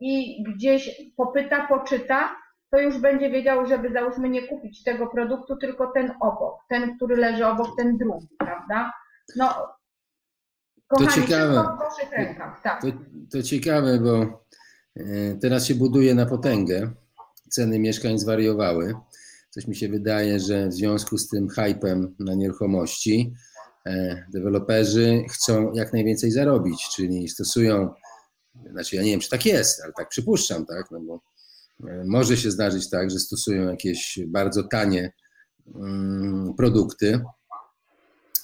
i 0.00 0.42
gdzieś 0.42 1.02
popyta, 1.16 1.66
poczyta, 1.66 2.36
to 2.70 2.80
już 2.80 2.98
będzie 2.98 3.30
wiedział, 3.30 3.66
żeby 3.66 3.92
załóżmy 3.92 4.28
nie 4.28 4.48
kupić 4.48 4.84
tego 4.84 5.06
produktu, 5.06 5.56
tylko 5.56 5.92
ten 5.94 6.14
obok, 6.20 6.60
ten, 6.68 6.96
który 6.96 7.16
leży 7.16 7.46
obok, 7.46 7.68
ten 7.76 7.96
drugi, 7.96 8.28
prawda? 8.38 8.92
No, 9.36 9.68
kochani, 10.88 11.12
ciekawe. 11.12 11.52
w 11.52 11.78
waszych 11.78 12.10
rękach, 12.10 12.62
tak. 12.62 12.82
To, 12.82 12.88
to 13.30 13.42
ciekawe, 13.42 13.98
bo 13.98 14.44
e, 14.96 15.34
teraz 15.40 15.66
się 15.66 15.74
buduje 15.74 16.14
na 16.14 16.26
potęgę. 16.26 16.90
Ceny 17.50 17.78
mieszkań 17.78 18.18
zwariowały. 18.18 18.94
Coś 19.50 19.66
mi 19.66 19.76
się 19.76 19.88
wydaje, 19.88 20.40
że 20.40 20.68
w 20.68 20.72
związku 20.72 21.18
z 21.18 21.28
tym 21.28 21.48
hypem 21.48 22.14
na 22.18 22.34
nieruchomości 22.34 23.34
e, 23.86 24.24
deweloperzy 24.32 25.24
chcą 25.30 25.72
jak 25.74 25.92
najwięcej 25.92 26.30
zarobić, 26.30 26.88
czyli 26.96 27.28
stosują, 27.28 27.94
znaczy 28.70 28.96
ja 28.96 29.02
nie 29.02 29.10
wiem, 29.10 29.20
czy 29.20 29.30
tak 29.30 29.46
jest, 29.46 29.82
ale 29.84 29.92
tak 29.92 30.08
przypuszczam, 30.08 30.66
tak, 30.66 30.90
no 30.90 31.00
bo 31.00 31.20
e, 31.88 32.04
może 32.06 32.36
się 32.36 32.50
zdarzyć 32.50 32.90
tak, 32.90 33.10
że 33.10 33.18
stosują 33.18 33.70
jakieś 33.70 34.18
bardzo 34.26 34.62
tanie 34.62 35.12
mm, 35.74 36.54
produkty 36.54 37.20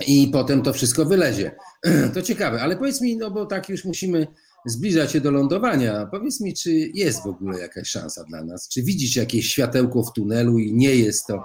i 0.07 0.29
potem 0.33 0.63
to 0.63 0.73
wszystko 0.73 1.05
wylezie. 1.05 1.51
To 2.15 2.23
ciekawe, 2.23 2.61
ale 2.61 2.77
powiedz 2.77 3.01
mi, 3.01 3.17
no 3.17 3.31
bo 3.31 3.47
tak 3.47 3.69
już 3.69 3.85
musimy 3.85 4.27
zbliżać 4.67 5.13
się 5.13 5.21
do 5.21 5.31
lądowania. 5.31 6.07
Powiedz 6.11 6.41
mi, 6.41 6.55
czy 6.55 6.71
jest 6.95 7.23
w 7.23 7.27
ogóle 7.27 7.61
jakaś 7.61 7.89
szansa 7.89 8.25
dla 8.25 8.45
nas? 8.45 8.69
Czy 8.69 8.83
widzisz 8.83 9.17
jakieś 9.17 9.51
światełko 9.51 10.03
w 10.03 10.13
tunelu 10.13 10.59
i 10.59 10.73
nie 10.73 10.97
jest 10.97 11.27
to 11.27 11.45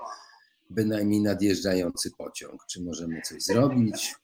bynajmniej 0.70 1.22
nadjeżdżający 1.22 2.12
pociąg? 2.18 2.66
Czy 2.70 2.84
możemy 2.84 3.22
coś 3.22 3.42
zrobić? 3.42 4.16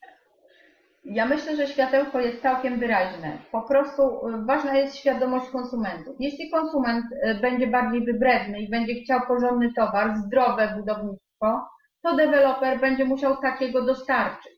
Ja 1.05 1.25
myślę, 1.25 1.55
że 1.55 1.67
światełko 1.67 2.19
jest 2.19 2.41
całkiem 2.41 2.79
wyraźne. 2.79 3.37
Po 3.51 3.61
prostu 3.61 4.27
y, 4.27 4.45
ważna 4.45 4.77
jest 4.77 4.95
świadomość 4.95 5.49
konsumentów. 5.49 6.15
Jeśli 6.19 6.49
konsument 6.49 7.05
y, 7.11 7.41
będzie 7.41 7.67
bardziej 7.67 8.05
wybredny 8.05 8.61
i 8.61 8.69
będzie 8.69 8.95
chciał 8.95 9.19
porządny 9.27 9.73
towar, 9.73 10.17
zdrowe 10.25 10.73
budownictwo, 10.79 11.67
to 12.05 12.15
deweloper 12.15 12.79
będzie 12.79 13.05
musiał 13.05 13.37
takiego 13.37 13.81
dostarczyć. 13.81 14.53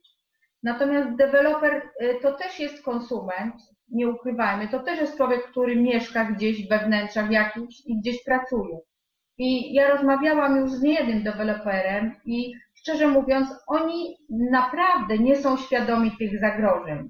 Natomiast 0.64 1.16
deweloper 1.16 1.90
y, 2.02 2.20
to 2.22 2.32
też 2.32 2.60
jest 2.60 2.84
konsument, 2.84 3.56
nie 3.90 4.08
ukrywajmy, 4.08 4.68
to 4.68 4.80
też 4.80 5.00
jest 5.00 5.18
człowiek, 5.18 5.44
który 5.52 5.76
mieszka 5.76 6.26
gdzieś 6.26 6.68
we 6.70 6.80
wnętrzach 6.80 7.32
jakichś 7.32 7.76
i 7.86 8.00
gdzieś 8.00 8.24
pracuje. 8.24 8.80
I 9.38 9.74
ja 9.74 9.90
rozmawiałam 9.90 10.58
już 10.58 10.72
z 10.72 10.82
niejednym 10.82 11.24
deweloperem 11.24 12.16
i 12.26 12.54
szczerze 12.74 13.08
mówiąc, 13.08 13.50
oni 13.68 14.18
naprawdę 14.30 15.18
nie 15.18 15.36
są 15.36 15.58
świadomi 15.58 16.12
tych 16.20 16.40
zagrożeń. 16.40 17.10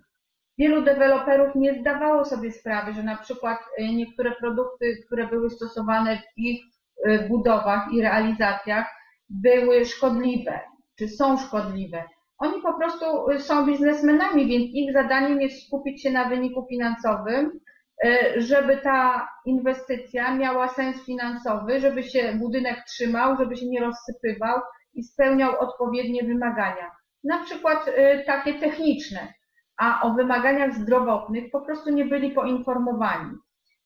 Wielu 0.58 0.82
deweloperów 0.82 1.56
nie 1.56 1.74
zdawało 1.74 2.26
sobie 2.26 2.52
sprawy, 2.52 2.94
że 2.94 3.04
na 3.04 3.18
przykład 3.18 3.60
y, 3.80 3.84
niektóre 3.84 4.32
produkty, 4.32 5.04
które 5.06 5.28
były 5.28 5.50
stosowane 5.50 6.18
w 6.18 6.40
ich 6.40 6.62
y, 7.08 7.28
budowach 7.30 7.94
i 7.94 8.02
realizacjach, 8.02 8.97
były 9.30 9.86
szkodliwe, 9.86 10.60
czy 10.96 11.10
są 11.10 11.38
szkodliwe. 11.38 12.04
Oni 12.38 12.62
po 12.62 12.74
prostu 12.74 13.06
są 13.40 13.66
biznesmenami, 13.66 14.48
więc 14.48 14.72
ich 14.74 14.94
zadaniem 14.94 15.42
jest 15.42 15.68
skupić 15.68 16.04
się 16.04 16.12
na 16.12 16.30
wyniku 16.30 16.66
finansowym, 16.70 17.60
y, 18.06 18.42
żeby 18.42 18.78
ta 18.78 19.30
inwestycja 19.46 20.36
miała 20.36 20.68
sens 20.68 21.06
finansowy, 21.06 21.80
żeby 21.80 22.04
się 22.04 22.34
budynek 22.34 22.84
trzymał, 22.88 23.38
żeby 23.38 23.58
się 23.58 23.68
nie 23.68 23.82
rozsypywał 23.82 24.60
i 24.94 25.04
spełniał 25.04 25.60
odpowiednie 25.60 26.24
wymagania. 26.24 26.92
Na 27.24 27.44
przykład 27.44 27.88
y, 27.88 28.24
takie 28.26 28.54
techniczne, 28.54 29.34
a 29.78 30.02
o 30.02 30.14
wymaganiach 30.14 30.74
zdrowotnych 30.74 31.52
po 31.52 31.62
prostu 31.62 31.90
nie 31.90 32.06
byli 32.06 32.32
poinformowani. 32.32 33.32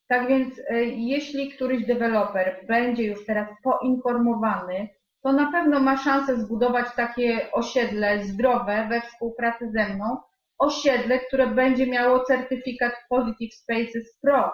Tak 0.08 0.28
więc 0.28 0.62
jeśli 0.96 1.52
któryś 1.52 1.86
deweloper 1.86 2.66
będzie 2.68 3.04
już 3.04 3.26
teraz 3.26 3.48
poinformowany, 3.64 4.90
to 5.24 5.34
na 5.34 5.52
pewno 5.52 5.80
ma 5.80 5.98
szansę 5.98 6.40
zbudować 6.40 6.86
takie 6.96 7.52
osiedle 7.52 8.24
zdrowe 8.24 8.88
we 8.90 9.02
współpracy 9.02 9.72
ze 9.72 9.90
mną. 9.90 10.18
Osiedle, 10.58 11.20
które 11.20 11.48
będzie 11.48 11.88
miało 11.88 12.26
certyfikat 12.26 12.94
Positive 13.10 13.54
Spaces 13.54 14.18
Pro. 14.22 14.52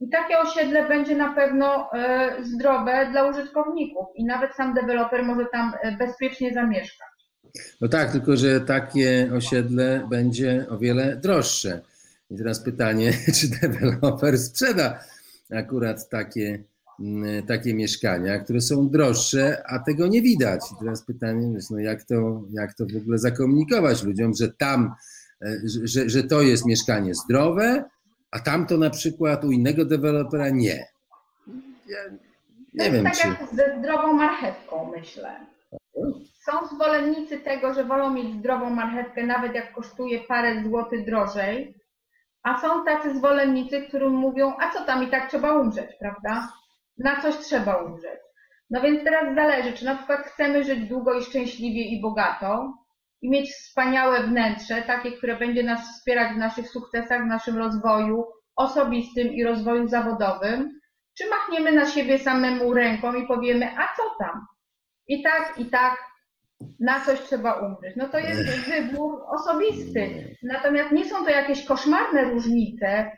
I 0.00 0.08
takie 0.08 0.38
osiedle 0.38 0.88
będzie 0.88 1.16
na 1.16 1.34
pewno 1.34 1.92
e, 1.92 2.36
zdrowe 2.44 3.08
dla 3.10 3.24
użytkowników 3.30 4.06
i 4.14 4.24
nawet 4.24 4.54
sam 4.54 4.74
deweloper 4.74 5.24
może 5.24 5.46
tam 5.52 5.72
e, 5.82 5.96
bezpiecznie 5.96 6.54
zamieszkać. 6.54 7.08
No 7.80 7.88
tak, 7.88 8.12
tylko 8.12 8.36
że 8.36 8.60
takie 8.60 9.30
osiedle 9.36 10.06
będzie 10.10 10.66
o 10.70 10.78
wiele 10.78 11.16
droższe. 11.16 11.80
I 12.30 12.36
teraz 12.36 12.64
pytanie, 12.64 13.12
czy 13.40 13.48
deweloper 13.48 14.38
sprzeda 14.38 14.98
akurat 15.50 16.08
takie 16.08 16.64
takie 17.48 17.74
mieszkania, 17.74 18.38
które 18.38 18.60
są 18.60 18.88
droższe, 18.88 19.62
a 19.66 19.78
tego 19.78 20.06
nie 20.06 20.22
widać. 20.22 20.60
I 20.72 20.74
teraz 20.80 21.04
pytanie 21.04 21.58
no 21.70 21.78
jak, 21.78 22.04
to, 22.04 22.42
jak 22.52 22.74
to 22.74 22.84
w 22.94 22.96
ogóle 22.96 23.18
zakomunikować 23.18 24.02
ludziom, 24.02 24.32
że 24.34 24.52
tam, 24.52 24.94
e, 25.42 25.56
że, 25.64 26.08
że 26.08 26.22
to 26.22 26.42
jest 26.42 26.66
mieszkanie 26.66 27.14
zdrowe, 27.14 27.84
a 28.30 28.40
tam 28.40 28.66
to 28.66 28.76
na 28.76 28.90
przykład 28.90 29.44
u 29.44 29.50
innego 29.50 29.84
dewelopera 29.84 30.50
nie. 30.50 30.86
Ja 31.88 31.98
nie 32.74 32.86
to 32.86 32.92
wiem, 32.92 33.04
tak 33.04 33.14
czy... 33.14 33.28
jak 33.28 33.48
ze 33.52 33.78
zdrową 33.78 34.12
marchewką, 34.12 34.92
myślę. 34.96 35.36
Są 36.44 36.76
zwolennicy 36.76 37.38
tego, 37.38 37.74
że 37.74 37.84
wolą 37.84 38.10
mieć 38.10 38.34
zdrową 38.34 38.70
marchewkę, 38.70 39.26
nawet 39.26 39.54
jak 39.54 39.72
kosztuje 39.72 40.20
parę 40.20 40.62
złotych 40.64 41.06
drożej, 41.06 41.74
a 42.42 42.60
są 42.60 42.84
tacy 42.84 43.18
zwolennicy, 43.18 43.82
którym 43.82 44.12
mówią, 44.12 44.52
a 44.60 44.72
co 44.72 44.84
tam 44.84 45.04
i 45.04 45.10
tak 45.10 45.30
trzeba 45.30 45.60
umrzeć, 45.60 45.90
prawda? 46.00 46.48
Na 46.98 47.20
coś 47.22 47.36
trzeba 47.36 47.76
umrzeć. 47.76 48.20
No 48.70 48.80
więc 48.80 49.04
teraz 49.04 49.34
zależy, 49.34 49.72
czy 49.72 49.84
na 49.84 49.94
przykład 49.94 50.20
chcemy 50.20 50.64
żyć 50.64 50.88
długo 50.88 51.14
i 51.14 51.24
szczęśliwie 51.24 51.82
i 51.82 52.00
bogato 52.00 52.74
i 53.22 53.30
mieć 53.30 53.50
wspaniałe 53.50 54.22
wnętrze, 54.22 54.82
takie, 54.82 55.12
które 55.12 55.36
będzie 55.36 55.62
nas 55.62 55.80
wspierać 55.80 56.32
w 56.32 56.38
naszych 56.38 56.68
sukcesach, 56.68 57.22
w 57.22 57.26
naszym 57.26 57.58
rozwoju 57.58 58.24
osobistym 58.56 59.32
i 59.32 59.44
rozwoju 59.44 59.88
zawodowym, 59.88 60.80
czy 61.18 61.24
machniemy 61.30 61.72
na 61.72 61.86
siebie 61.86 62.18
samemu 62.18 62.74
ręką 62.74 63.14
i 63.14 63.26
powiemy, 63.26 63.66
a 63.66 63.96
co 63.96 64.02
tam? 64.18 64.46
I 65.08 65.22
tak, 65.22 65.54
i 65.58 65.66
tak, 65.66 65.96
na 66.80 67.00
coś 67.00 67.20
trzeba 67.20 67.52
umrzeć. 67.52 67.96
No 67.96 68.08
to 68.08 68.18
jest 68.18 68.68
wybór 68.68 69.22
osobisty. 69.28 70.36
Natomiast 70.42 70.92
nie 70.92 71.04
są 71.04 71.24
to 71.24 71.30
jakieś 71.30 71.64
koszmarne 71.64 72.24
różnice, 72.24 73.10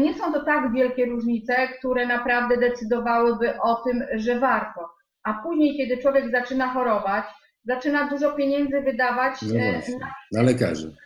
nie 0.00 0.14
są 0.14 0.32
to 0.32 0.44
tak 0.44 0.72
wielkie 0.72 1.06
różnice, 1.06 1.68
które 1.78 2.06
naprawdę 2.06 2.56
decydowałyby 2.56 3.60
o 3.60 3.74
tym, 3.74 4.04
że 4.14 4.40
warto. 4.40 4.88
A 5.22 5.34
później, 5.42 5.76
kiedy 5.76 6.02
człowiek 6.02 6.30
zaczyna 6.30 6.68
chorować, 6.68 7.24
zaczyna 7.64 8.08
dużo 8.08 8.32
pieniędzy 8.32 8.80
wydawać 8.80 9.42
no 9.42 9.60
e, 9.60 9.72
na, 9.72 10.14
na 10.32 10.42
lekarzy. 10.42 10.96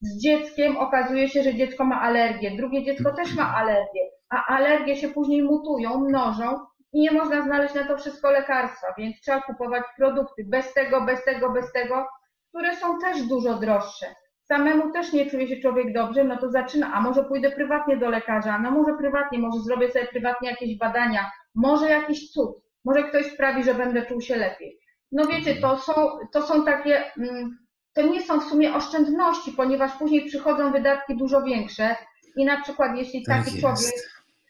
Z 0.00 0.22
dzieckiem 0.22 0.76
okazuje 0.76 1.28
się, 1.28 1.42
że 1.42 1.54
dziecko 1.54 1.84
ma 1.84 2.00
alergię, 2.00 2.56
drugie 2.56 2.84
dziecko 2.84 3.14
też 3.14 3.34
ma 3.34 3.54
alergię, 3.54 4.00
a 4.30 4.46
alergie 4.46 4.96
się 4.96 5.08
później 5.08 5.42
mutują, 5.42 5.98
mnożą 5.98 6.58
i 6.92 7.00
nie 7.00 7.12
można 7.12 7.42
znaleźć 7.42 7.74
na 7.74 7.84
to 7.84 7.98
wszystko 7.98 8.30
lekarstwa, 8.30 8.86
więc 8.98 9.20
trzeba 9.20 9.40
kupować 9.40 9.82
produkty 9.96 10.44
bez 10.46 10.74
tego, 10.74 11.00
bez 11.00 11.24
tego, 11.24 11.52
bez 11.52 11.72
tego, 11.72 12.06
które 12.48 12.76
są 12.76 12.98
też 12.98 13.22
dużo 13.22 13.54
droższe 13.54 14.06
samemu 14.48 14.92
też 14.92 15.12
nie 15.12 15.30
czuje 15.30 15.48
się 15.48 15.56
człowiek 15.56 15.92
dobrze, 15.92 16.24
no 16.24 16.36
to 16.36 16.50
zaczyna, 16.50 16.92
a 16.94 17.00
może 17.00 17.24
pójdę 17.24 17.50
prywatnie 17.50 17.96
do 17.96 18.08
lekarza, 18.08 18.58
no 18.58 18.70
może 18.70 18.96
prywatnie, 18.98 19.38
może 19.38 19.60
zrobię 19.60 19.90
sobie 19.90 20.06
prywatnie 20.06 20.50
jakieś 20.50 20.78
badania, 20.78 21.30
może 21.54 21.88
jakiś 21.88 22.30
cud, 22.30 22.50
może 22.84 23.02
ktoś 23.02 23.26
sprawi, 23.26 23.64
że 23.64 23.74
będę 23.74 24.06
czuł 24.06 24.20
się 24.20 24.36
lepiej. 24.36 24.78
No 25.12 25.26
wiecie, 25.26 25.56
to 25.56 25.78
są, 25.78 25.92
to 26.32 26.42
są 26.42 26.64
takie, 26.64 27.12
mm, 27.16 27.58
to 27.92 28.02
nie 28.02 28.22
są 28.22 28.40
w 28.40 28.44
sumie 28.44 28.74
oszczędności, 28.74 29.52
ponieważ 29.52 29.92
później 29.92 30.26
przychodzą 30.26 30.72
wydatki 30.72 31.16
dużo 31.16 31.42
większe 31.42 31.96
i 32.36 32.44
na 32.44 32.60
przykład 32.62 32.96
jeśli 32.96 33.24
tak 33.24 33.44
taki 33.44 33.60
człowiek, 33.60 33.94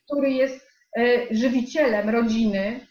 który 0.04 0.30
jest 0.30 0.68
e, 0.98 1.02
żywicielem 1.34 2.10
rodziny, 2.10 2.86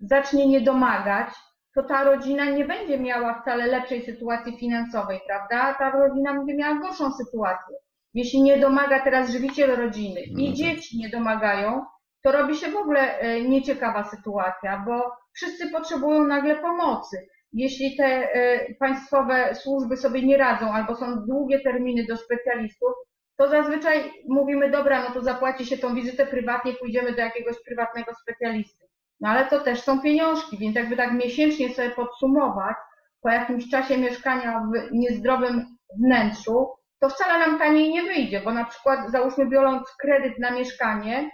zacznie 0.00 0.46
nie 0.46 0.60
domagać, 0.60 1.28
to 1.74 1.82
ta 1.82 2.04
rodzina 2.04 2.44
nie 2.44 2.64
będzie 2.64 2.98
miała 2.98 3.40
wcale 3.42 3.66
lepszej 3.66 4.02
sytuacji 4.02 4.58
finansowej, 4.58 5.20
prawda? 5.26 5.74
Ta 5.78 5.90
rodzina 5.90 6.34
będzie 6.34 6.54
miała 6.54 6.78
gorszą 6.78 7.12
sytuację. 7.12 7.76
Jeśli 8.14 8.42
nie 8.42 8.58
domaga 8.58 9.00
teraz 9.00 9.30
żywiciel 9.30 9.76
rodziny 9.76 10.20
i 10.20 10.46
tak. 10.46 10.56
dzieci 10.56 10.98
nie 10.98 11.08
domagają, 11.08 11.84
to 12.22 12.32
robi 12.32 12.56
się 12.56 12.70
w 12.70 12.76
ogóle 12.76 13.18
e, 13.18 13.42
nieciekawa 13.42 14.04
sytuacja, 14.04 14.84
bo 14.86 15.12
wszyscy 15.32 15.70
potrzebują 15.70 16.24
nagle 16.24 16.56
pomocy. 16.56 17.28
Jeśli 17.52 17.96
te 17.96 18.04
e, 18.04 18.74
państwowe 18.74 19.54
służby 19.54 19.96
sobie 19.96 20.22
nie 20.22 20.36
radzą 20.36 20.72
albo 20.72 20.96
są 20.96 21.24
długie 21.26 21.60
terminy 21.60 22.04
do 22.08 22.16
specjalistów, 22.16 22.92
to 23.36 23.48
zazwyczaj 23.48 24.12
mówimy, 24.28 24.70
dobra, 24.70 25.02
no 25.08 25.14
to 25.14 25.22
zapłaci 25.22 25.66
się 25.66 25.78
tą 25.78 25.94
wizytę 25.94 26.26
prywatnie, 26.26 26.72
pójdziemy 26.72 27.12
do 27.12 27.20
jakiegoś 27.20 27.56
prywatnego 27.64 28.14
specjalisty. 28.14 28.86
No 29.22 29.28
ale 29.28 29.46
to 29.46 29.60
też 29.60 29.82
są 29.82 30.00
pieniążki, 30.00 30.58
więc 30.58 30.76
jakby 30.76 30.96
tak 30.96 31.12
miesięcznie 31.12 31.74
sobie 31.74 31.90
podsumować, 31.90 32.76
po 33.20 33.28
jakimś 33.28 33.70
czasie 33.70 33.98
mieszkania 33.98 34.60
w 34.60 34.92
niezdrowym 34.92 35.76
wnętrzu, 35.98 36.68
to 37.00 37.08
wcale 37.08 37.46
nam 37.46 37.58
taniej 37.58 37.90
nie 37.90 38.02
wyjdzie, 38.02 38.40
bo 38.40 38.52
na 38.52 38.64
przykład 38.64 39.10
załóżmy 39.10 39.48
biorąc 39.48 39.88
kredyt 40.00 40.38
na 40.38 40.50
mieszkanie, 40.50 41.30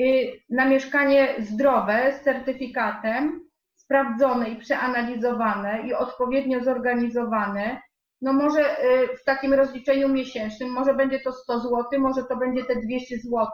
y, 0.00 0.32
na 0.48 0.64
mieszkanie 0.64 1.34
zdrowe 1.38 2.12
z 2.12 2.24
certyfikatem, 2.24 3.40
sprawdzone 3.76 4.50
i 4.50 4.56
przeanalizowane 4.56 5.82
i 5.86 5.94
odpowiednio 5.94 6.64
zorganizowane, 6.64 7.80
no 8.22 8.32
może 8.32 8.84
y, 8.84 9.16
w 9.16 9.24
takim 9.24 9.54
rozliczeniu 9.54 10.08
miesięcznym, 10.08 10.72
może 10.72 10.94
będzie 10.94 11.20
to 11.20 11.32
100 11.32 11.60
zł, 11.60 11.84
może 11.98 12.24
to 12.24 12.36
będzie 12.36 12.64
te 12.64 12.76
200 12.76 13.16
zł, 13.18 13.48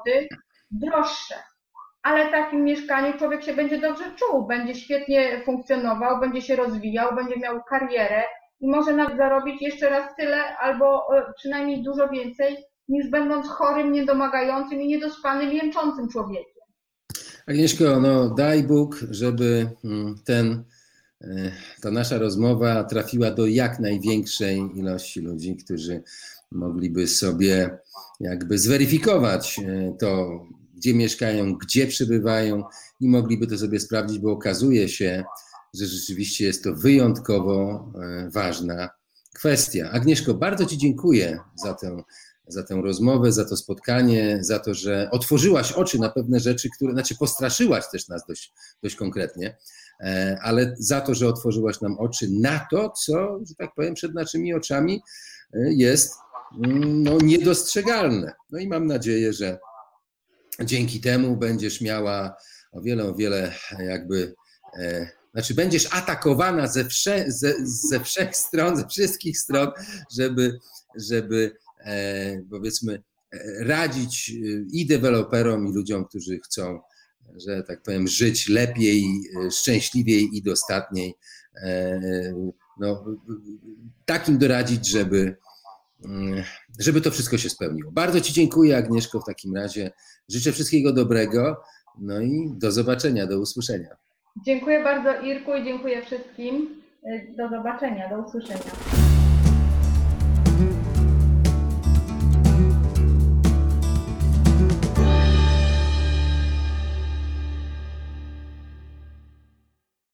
droższe. 0.71 1.35
Ale 2.07 2.29
w 2.29 2.31
takim 2.31 2.65
mieszkaniu 2.65 3.19
człowiek 3.19 3.43
się 3.43 3.55
będzie 3.55 3.81
dobrze 3.81 4.05
czuł, 4.17 4.47
będzie 4.47 4.75
świetnie 4.75 5.43
funkcjonował, 5.45 6.21
będzie 6.21 6.43
się 6.43 6.57
rozwijał, 6.57 7.15
będzie 7.15 7.37
miał 7.37 7.63
karierę 7.71 8.23
i 8.61 8.69
może 8.69 8.97
nawet 8.97 9.17
zarobić 9.17 9.63
jeszcze 9.63 9.89
raz 9.89 10.17
tyle 10.17 10.57
albo 10.57 11.17
e, 11.17 11.33
przynajmniej 11.37 11.83
dużo 11.83 12.09
więcej 12.09 12.57
niż 12.89 13.11
będąc 13.11 13.49
chorym, 13.49 13.93
niedomagającym 13.93 14.81
i 14.81 14.89
niedospanym, 14.89 15.53
jęczącym 15.53 16.09
człowiekiem. 16.09 16.63
Agnieszko, 17.47 18.01
no 18.01 18.35
daj 18.35 18.63
Bóg, 18.63 18.97
żeby 19.11 19.71
mm, 19.85 20.15
ten, 20.25 20.65
e, 21.21 21.27
ta 21.83 21.91
nasza 21.91 22.19
rozmowa 22.19 22.85
trafiła 22.85 23.31
do 23.31 23.47
jak 23.47 23.79
największej 23.79 24.71
ilości 24.75 25.21
ludzi, 25.21 25.57
którzy 25.57 26.03
mogliby 26.53 27.07
sobie 27.07 27.79
jakby 28.21 28.59
zweryfikować 28.59 29.59
e, 29.59 29.97
to, 30.01 30.41
gdzie 30.77 30.95
mieszkają, 30.95 31.55
gdzie 31.55 31.87
przebywają 31.87 32.65
i 33.01 33.09
mogliby 33.09 33.47
to 33.47 33.59
sobie 33.59 33.81
sprawdzić, 33.81 34.19
bo 34.19 34.33
okazuje 34.33 34.89
się, 34.89 35.25
że 35.75 35.87
rzeczywiście 35.87 36.45
jest 36.45 36.65
to 36.65 36.75
wyjątkowo 36.75 37.85
e, 38.03 38.31
ważna 38.31 38.91
kwestia. 39.35 39.91
Agnieszko, 39.91 40.35
bardzo 40.35 40.67
Ci 40.67 40.79
dziękuję 40.79 41.41
za 41.65 41.75
tę, 41.75 42.03
za 42.49 42.63
tę 42.63 42.81
rozmowę, 42.83 43.33
za 43.33 43.45
to 43.45 43.57
spotkanie, 43.57 44.39
za 44.41 44.59
to, 44.59 44.75
że 44.75 45.09
otworzyłaś 45.11 45.73
oczy 45.73 45.99
na 45.99 46.09
pewne 46.09 46.41
rzeczy, 46.41 46.69
które, 46.77 46.93
znaczy 46.93 47.17
postraszyłaś 47.17 47.85
też 47.93 48.09
nas 48.09 48.27
dość, 48.29 48.53
dość 48.83 48.97
konkretnie, 48.97 49.57
e, 50.01 50.39
ale 50.43 50.75
za 50.79 51.01
to, 51.01 51.15
że 51.15 51.29
otworzyłaś 51.29 51.81
nam 51.81 51.99
oczy 51.99 52.29
na 52.31 52.67
to, 52.71 52.91
co, 52.91 53.39
że 53.49 53.55
tak 53.55 53.75
powiem, 53.75 53.95
przed 53.95 54.15
naszymi 54.15 54.55
oczami 54.55 55.03
e, 55.55 55.73
jest 55.73 56.15
mm, 56.65 57.03
no, 57.03 57.19
niedostrzegalne. 57.19 58.33
No 58.51 58.59
i 58.59 58.69
mam 58.69 58.87
nadzieję, 58.87 59.33
że 59.33 59.59
dzięki 60.65 61.01
temu 61.01 61.37
będziesz 61.37 61.81
miała 61.81 62.37
o 62.73 62.81
wiele, 62.81 63.05
o 63.05 63.15
wiele 63.15 63.55
jakby 63.79 64.35
znaczy 65.37 65.55
będziesz 65.55 65.89
atakowana 65.95 66.67
ze, 66.67 66.85
wsze, 66.85 67.25
ze, 67.29 67.55
ze 67.63 68.01
wszech 68.01 68.37
stron, 68.37 68.77
ze 68.77 68.89
wszystkich 68.89 69.39
stron, 69.39 69.71
żeby, 70.17 70.59
żeby 70.95 71.57
e, 71.85 72.43
powiedzmy 72.51 73.03
e, 73.33 73.65
radzić 73.65 74.31
e, 74.31 74.35
i 74.73 74.87
deweloperom, 74.87 75.67
i 75.67 75.73
ludziom, 75.73 76.05
którzy 76.05 76.39
chcą, 76.45 76.81
że 77.47 77.63
tak 77.63 77.83
powiem, 77.83 78.09
żyć 78.09 78.49
lepiej, 78.49 79.05
e, 79.47 79.51
szczęśliwiej 79.51 80.29
i 80.33 80.43
dostatniej. 80.43 81.15
No, 82.81 83.05
takim 84.05 84.39
doradzić, 84.39 84.89
żeby, 84.89 85.37
żeby 86.79 87.01
to 87.01 87.11
wszystko 87.11 87.39
się 87.39 87.51
spełniło. 87.51 87.93
Bardzo 87.93 88.21
Ci 88.21 88.33
dziękuję, 88.33 88.77
Agnieszko, 88.77 89.21
w 89.21 89.25
takim 89.25 89.57
razie. 89.57 89.91
Życzę 90.29 90.53
wszystkiego 90.53 90.93
dobrego. 90.93 91.63
No 91.99 92.21
i 92.21 92.53
do 92.55 92.73
zobaczenia, 92.73 93.27
do 93.27 93.41
usłyszenia. 93.41 93.97
Dziękuję 94.47 94.85
bardzo 94.85 95.21
Irku 95.21 95.55
i 95.55 95.65
dziękuję 95.65 96.03
wszystkim. 96.03 96.83
Do 97.37 97.49
zobaczenia, 97.49 98.09
do 98.09 98.19
usłyszenia. 98.19 99.26